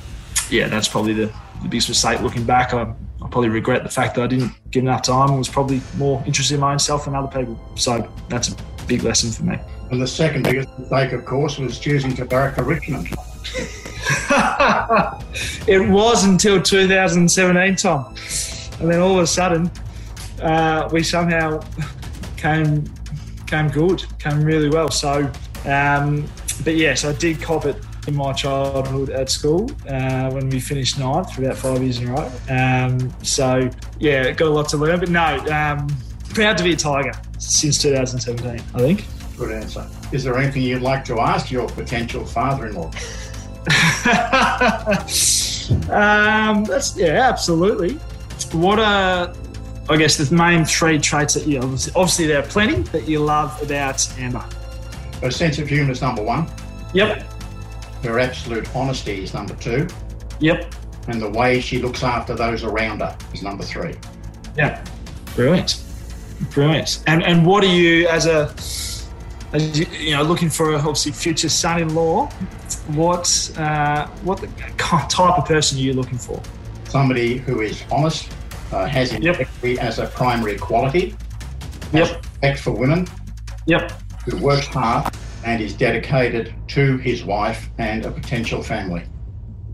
yeah, 0.50 0.68
that's 0.68 0.88
probably 0.88 1.14
the, 1.14 1.32
the 1.62 1.68
biggest 1.68 1.88
mistake 1.88 2.20
looking 2.20 2.44
back. 2.44 2.74
I, 2.74 2.82
I 2.82 3.28
probably 3.28 3.48
regret 3.48 3.82
the 3.84 3.90
fact 3.90 4.16
that 4.16 4.22
I 4.22 4.26
didn't 4.26 4.52
give 4.70 4.82
enough 4.82 5.02
time 5.02 5.30
and 5.30 5.38
was 5.38 5.48
probably 5.48 5.80
more 5.96 6.22
interested 6.26 6.54
in 6.54 6.60
my 6.60 6.72
own 6.72 6.78
self 6.78 7.06
than 7.06 7.14
other 7.14 7.28
people. 7.28 7.58
So 7.76 8.06
that's 8.28 8.48
a 8.48 8.56
big 8.86 9.02
lesson 9.02 9.30
for 9.30 9.44
me. 9.44 9.58
And 9.90 10.00
the 10.00 10.06
second 10.06 10.44
biggest 10.44 10.78
mistake, 10.78 11.12
of 11.12 11.24
course, 11.24 11.58
was 11.58 11.78
choosing 11.78 12.14
to 12.14 12.24
Richmond. 12.62 13.08
it 15.66 15.88
was 15.88 16.24
until 16.24 16.62
2017, 16.62 17.76
Tom. 17.76 18.14
And 18.80 18.90
then 18.90 19.00
all 19.00 19.16
of 19.16 19.24
a 19.24 19.26
sudden, 19.26 19.70
uh, 20.40 20.88
we 20.92 21.02
somehow 21.02 21.60
came 22.36 22.84
came 23.46 23.68
good, 23.68 24.04
came 24.20 24.42
really 24.42 24.68
well. 24.68 24.90
So, 24.90 25.30
um, 25.66 26.26
but 26.64 26.76
yes, 26.76 27.04
I 27.04 27.12
did 27.12 27.42
cop 27.42 27.66
it 27.66 27.76
in 28.06 28.14
my 28.14 28.32
childhood 28.32 29.10
at 29.10 29.28
school 29.28 29.70
uh, 29.88 30.30
when 30.30 30.48
we 30.48 30.60
finished 30.60 30.98
ninth 30.98 31.32
for 31.32 31.44
about 31.44 31.56
five 31.56 31.82
years 31.82 31.98
in 31.98 32.08
a 32.08 32.12
row. 32.12 32.30
Um, 32.48 33.12
so, 33.22 33.68
yeah, 33.98 34.30
got 34.30 34.46
a 34.46 34.50
lot 34.50 34.68
to 34.68 34.76
learn. 34.76 35.00
But 35.00 35.10
no, 35.10 35.38
um, 35.52 35.88
proud 36.32 36.56
to 36.58 36.64
be 36.64 36.72
a 36.72 36.76
Tiger 36.76 37.12
since 37.38 37.82
2017, 37.82 38.64
I 38.74 38.78
think. 38.78 39.04
Good 39.40 39.52
answer. 39.52 39.88
Is 40.12 40.22
there 40.22 40.36
anything 40.36 40.60
you'd 40.60 40.82
like 40.82 41.02
to 41.06 41.18
ask 41.18 41.50
your 41.50 41.66
potential 41.66 42.26
father-in-law? 42.26 42.84
um, 45.90 46.64
that's 46.64 46.94
yeah, 46.94 47.26
absolutely. 47.26 47.94
What 48.52 48.78
are 48.78 49.32
I 49.88 49.96
guess 49.96 50.18
the 50.18 50.34
main 50.34 50.66
three 50.66 50.98
traits 50.98 51.32
that 51.32 51.46
you 51.46 51.58
obviously, 51.58 51.92
obviously 51.96 52.26
there 52.26 52.40
are 52.40 52.46
plenty 52.48 52.82
that 52.90 53.08
you 53.08 53.20
love 53.20 53.58
about 53.62 54.06
Amber. 54.18 54.44
Her 55.22 55.30
sense 55.30 55.58
of 55.58 55.68
humour 55.68 55.92
is 55.92 56.02
number 56.02 56.22
one. 56.22 56.46
Yep. 56.92 57.22
Her 58.02 58.20
absolute 58.20 58.68
honesty 58.76 59.24
is 59.24 59.32
number 59.32 59.54
two. 59.54 59.88
Yep. 60.40 60.74
And 61.08 61.22
the 61.22 61.30
way 61.30 61.62
she 61.62 61.80
looks 61.80 62.02
after 62.02 62.34
those 62.34 62.62
around 62.62 63.00
her 63.00 63.16
is 63.32 63.42
number 63.42 63.64
three. 63.64 63.94
Yeah. 64.54 64.84
Brilliant. 65.34 65.82
Brilliant. 66.50 67.02
And 67.06 67.22
and 67.22 67.46
what 67.46 67.64
are 67.64 67.74
you 67.74 68.06
as 68.06 68.26
a 68.26 68.52
as 68.58 68.89
you, 69.58 69.86
you 69.92 70.16
know 70.16 70.22
looking 70.22 70.48
for 70.48 70.72
a 70.72 70.76
obviously 70.76 71.12
future 71.12 71.48
son-in-law? 71.48 72.26
What 72.88 73.50
uh, 73.58 74.06
what 74.22 74.44
type 74.78 75.38
of 75.38 75.44
person 75.44 75.78
are 75.78 75.80
you 75.80 75.92
looking 75.92 76.18
for? 76.18 76.40
Somebody 76.88 77.38
who 77.38 77.60
is 77.60 77.82
honest, 77.90 78.32
uh, 78.72 78.86
has 78.86 79.12
integrity 79.12 79.74
yep. 79.74 79.84
as 79.84 79.98
a 79.98 80.06
primary 80.06 80.56
quality. 80.56 81.16
Yep. 81.92 82.24
Respect 82.24 82.58
for 82.60 82.72
women. 82.72 83.06
Yep. 83.66 83.92
Who 84.26 84.36
works 84.38 84.66
hard 84.66 85.12
and 85.44 85.62
is 85.62 85.74
dedicated 85.74 86.54
to 86.68 86.96
his 86.98 87.24
wife 87.24 87.70
and 87.78 88.04
a 88.04 88.10
potential 88.10 88.62
family. 88.62 89.02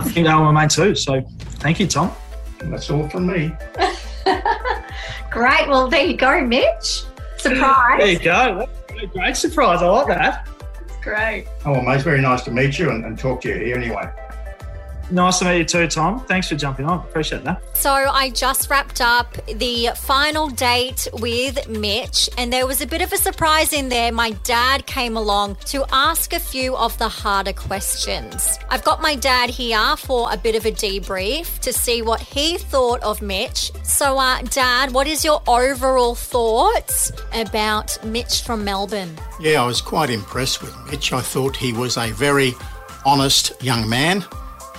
I 0.01 0.05
think 0.05 0.27
they 0.27 0.35
were 0.35 0.53
mine 0.53 0.69
too. 0.69 0.95
So 0.95 1.23
thank 1.61 1.81
you, 1.81 1.87
Tom. 1.87 2.13
And 2.61 2.73
that's 2.73 2.91
all 2.91 3.09
from 3.09 3.27
me. 3.27 3.53
Great. 5.31 5.69
Well, 5.69 5.89
there 5.89 6.05
you 6.05 6.17
go, 6.17 6.41
Mitch. 6.41 7.05
Surprise. 7.37 7.99
there 7.99 8.13
you 8.13 8.19
go. 8.19 8.69
Great 9.13 9.37
surprise. 9.37 9.83
I 9.83 9.87
like 9.89 10.07
that. 10.09 10.49
It's 10.83 10.97
great. 11.03 11.47
Oh, 11.65 11.73
well, 11.73 11.83
mate, 11.83 11.97
it's 11.97 12.05
very 12.05 12.21
nice 12.21 12.43
to 12.43 12.51
meet 12.51 12.79
you 12.79 12.91
and, 12.91 13.05
and 13.05 13.19
talk 13.19 13.41
to 13.43 13.49
you 13.49 13.55
here 13.57 13.77
anyway. 13.77 14.11
Nice 15.11 15.39
to 15.39 15.45
meet 15.45 15.59
you 15.59 15.65
too, 15.65 15.87
Tom. 15.87 16.21
Thanks 16.27 16.49
for 16.49 16.57
jumping 16.57 16.87
on. 16.87 16.99
Appreciate 17.01 17.45
that. 17.45 17.63
So, 17.77 17.93
I 17.93 18.31
just 18.31 18.69
wrapped 18.69 19.01
up 19.01 19.37
the 19.47 19.91
final 19.97 20.49
date 20.49 21.07
with 21.15 21.69
Mitch, 21.69 22.29
and 22.37 22.53
there 22.53 22.67
was 22.67 22.81
a 22.81 22.87
bit 22.87 23.03
of 23.03 23.13
a 23.13 23.17
surprise 23.17 23.73
in 23.73 23.89
there. 23.89 24.11
My 24.11 24.31
dad 24.43 24.87
came 24.87 25.17
along 25.17 25.57
to 25.67 25.85
ask 25.93 26.33
a 26.33 26.41
few 26.41 26.77
of 26.77 26.97
the 26.99 27.09
harder 27.09 27.53
questions. 27.53 28.59
I've 28.69 28.83
got 28.83 29.01
my 29.01 29.15
dad 29.15 29.51
here 29.51 29.97
for 29.97 30.33
a 30.33 30.37
bit 30.37 30.57
of 30.57 30.67
a 30.67 30.73
debrief 30.73 31.61
to 31.61 31.73
see 31.73 32.03
what 32.03 32.21
he 32.21 32.59
thought 32.59 33.03
of 33.03 33.23
Mitch. 33.23 33.71
So, 33.85 34.19
uh, 34.19 34.43
Dad, 34.43 34.93
what 34.93 35.07
is 35.07 35.25
your 35.25 35.43
overall 35.47 36.15
thoughts 36.15 37.13
about 37.33 38.03
Mitch 38.05 38.43
from 38.43 38.65
Melbourne? 38.65 39.17
Yeah, 39.41 39.63
I 39.63 39.67
was 39.67 39.81
quite 39.81 40.11
impressed 40.11 40.63
with 40.63 40.75
Mitch. 40.91 41.13
I 41.13 41.21
thought 41.21 41.57
he 41.57 41.73
was 41.73 41.97
a 41.97 42.11
very 42.11 42.55
honest 43.05 43.53
young 43.63 43.89
man 43.89 44.25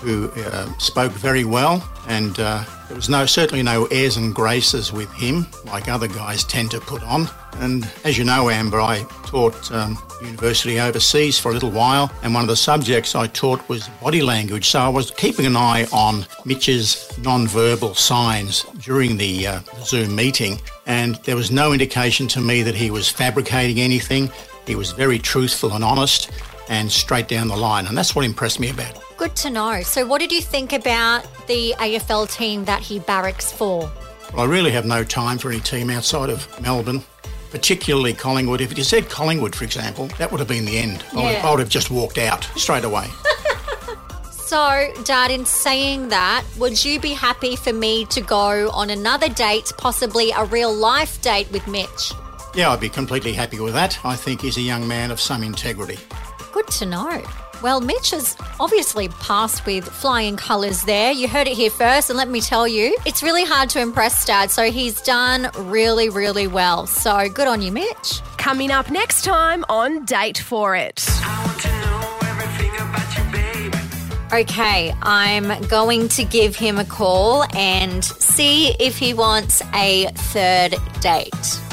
who 0.01 0.29
uh, 0.31 0.71
spoke 0.77 1.11
very 1.11 1.43
well, 1.43 1.87
and 2.07 2.39
uh, 2.39 2.63
there 2.87 2.95
was 2.95 3.09
no 3.09 3.25
certainly 3.25 3.63
no 3.63 3.85
airs 3.87 4.17
and 4.17 4.33
graces 4.33 4.93
with 4.93 5.11
him 5.13 5.45
like 5.65 5.87
other 5.87 6.07
guys 6.07 6.43
tend 6.43 6.71
to 6.71 6.79
put 6.79 7.03
on. 7.03 7.27
And 7.59 7.89
as 8.03 8.17
you 8.17 8.23
know, 8.23 8.49
Amber, 8.49 8.79
I 8.79 9.03
taught 9.25 9.71
um, 9.71 9.97
university 10.21 10.79
overseas 10.79 11.39
for 11.39 11.49
a 11.49 11.53
little 11.53 11.71
while, 11.71 12.11
and 12.23 12.33
one 12.33 12.43
of 12.43 12.47
the 12.47 12.55
subjects 12.55 13.15
I 13.15 13.27
taught 13.27 13.67
was 13.67 13.87
body 14.01 14.21
language. 14.21 14.69
So 14.69 14.79
I 14.79 14.89
was 14.89 15.11
keeping 15.11 15.45
an 15.45 15.57
eye 15.57 15.87
on 15.91 16.25
Mitch's 16.45 17.17
non-verbal 17.23 17.95
signs 17.95 18.63
during 18.79 19.17
the 19.17 19.47
uh, 19.47 19.59
Zoom 19.83 20.15
meeting, 20.15 20.59
and 20.85 21.15
there 21.25 21.35
was 21.35 21.51
no 21.51 21.73
indication 21.73 22.27
to 22.29 22.41
me 22.41 22.61
that 22.61 22.75
he 22.75 22.91
was 22.91 23.09
fabricating 23.09 23.79
anything. 23.79 24.31
He 24.65 24.75
was 24.75 24.91
very 24.91 25.17
truthful 25.17 25.73
and 25.73 25.83
honest 25.83 26.31
and 26.69 26.91
straight 26.91 27.27
down 27.27 27.47
the 27.47 27.57
line, 27.57 27.87
and 27.87 27.97
that's 27.97 28.15
what 28.15 28.25
impressed 28.25 28.59
me 28.59 28.69
about 28.69 28.93
him. 28.93 29.06
Good 29.17 29.35
to 29.37 29.49
know. 29.49 29.81
So, 29.81 30.05
what 30.05 30.19
did 30.19 30.31
you 30.31 30.41
think 30.41 30.73
about 30.73 31.25
the 31.47 31.73
AFL 31.79 32.31
team 32.31 32.65
that 32.65 32.81
he 32.81 32.99
barracks 32.99 33.51
for? 33.51 33.91
Well, 34.33 34.41
I 34.41 34.45
really 34.45 34.71
have 34.71 34.85
no 34.85 35.03
time 35.03 35.37
for 35.37 35.49
any 35.49 35.59
team 35.59 35.89
outside 35.89 36.29
of 36.29 36.47
Melbourne, 36.61 37.03
particularly 37.49 38.13
Collingwood. 38.13 38.61
If 38.61 38.77
you 38.77 38.83
said 38.83 39.09
Collingwood, 39.09 39.55
for 39.55 39.63
example, 39.63 40.07
that 40.19 40.31
would 40.31 40.39
have 40.39 40.47
been 40.47 40.65
the 40.65 40.77
end. 40.77 41.03
Yeah. 41.13 41.19
I, 41.19 41.23
would, 41.23 41.35
I 41.35 41.51
would 41.51 41.59
have 41.59 41.69
just 41.69 41.89
walked 41.89 42.17
out 42.17 42.43
straight 42.55 42.83
away. 42.83 43.07
So, 44.47 44.93
Dad, 45.03 45.29
in 45.29 45.45
saying 45.45 46.07
that, 46.07 46.45
would 46.57 46.85
you 46.85 47.01
be 47.01 47.11
happy 47.11 47.57
for 47.57 47.73
me 47.73 48.05
to 48.05 48.21
go 48.21 48.69
on 48.69 48.89
another 48.89 49.27
date, 49.27 49.73
possibly 49.77 50.31
a 50.31 50.45
real 50.45 50.73
life 50.73 51.21
date 51.21 51.51
with 51.51 51.67
Mitch? 51.67 52.13
Yeah, 52.55 52.69
I'd 52.69 52.79
be 52.79 52.87
completely 52.87 53.33
happy 53.33 53.59
with 53.59 53.73
that. 53.73 53.99
I 54.05 54.15
think 54.15 54.39
he's 54.39 54.55
a 54.55 54.61
young 54.61 54.87
man 54.87 55.11
of 55.11 55.19
some 55.19 55.43
integrity. 55.43 55.97
Good 56.53 56.67
to 56.67 56.85
know. 56.85 57.21
Well, 57.63 57.81
Mitch 57.81 58.11
has 58.11 58.37
obviously 58.59 59.07
passed 59.09 59.65
with 59.65 59.83
flying 59.83 60.37
colours 60.37 60.83
there. 60.83 61.11
You 61.11 61.27
heard 61.27 61.47
it 61.47 61.53
here 61.57 61.71
first, 61.71 62.09
and 62.09 62.17
let 62.17 62.29
me 62.29 62.39
tell 62.39 62.67
you, 62.67 62.95
it's 63.05 63.23
really 63.23 63.43
hard 63.43 63.69
to 63.71 63.81
impress 63.81 64.25
Dad, 64.25 64.51
so 64.51 64.69
he's 64.69 65.01
done 65.01 65.49
really, 65.55 66.09
really 66.09 66.45
well. 66.47 66.85
So 66.85 67.27
good 67.29 67.47
on 67.47 67.63
you, 67.63 67.71
Mitch. 67.71 68.21
Coming 68.37 68.69
up 68.69 68.91
next 68.91 69.23
time 69.23 69.65
on 69.69 70.05
Date 70.05 70.37
for 70.37 70.75
It. 70.75 71.03
Okay, 74.33 74.93
I'm 75.01 75.61
going 75.67 76.09
to 76.09 76.25
give 76.25 76.55
him 76.55 76.77
a 76.77 76.85
call 76.85 77.45
and 77.55 78.05
see 78.05 78.75
if 78.79 78.97
he 78.99 79.13
wants 79.13 79.63
a 79.73 80.11
third 80.13 80.75
date. 81.01 81.66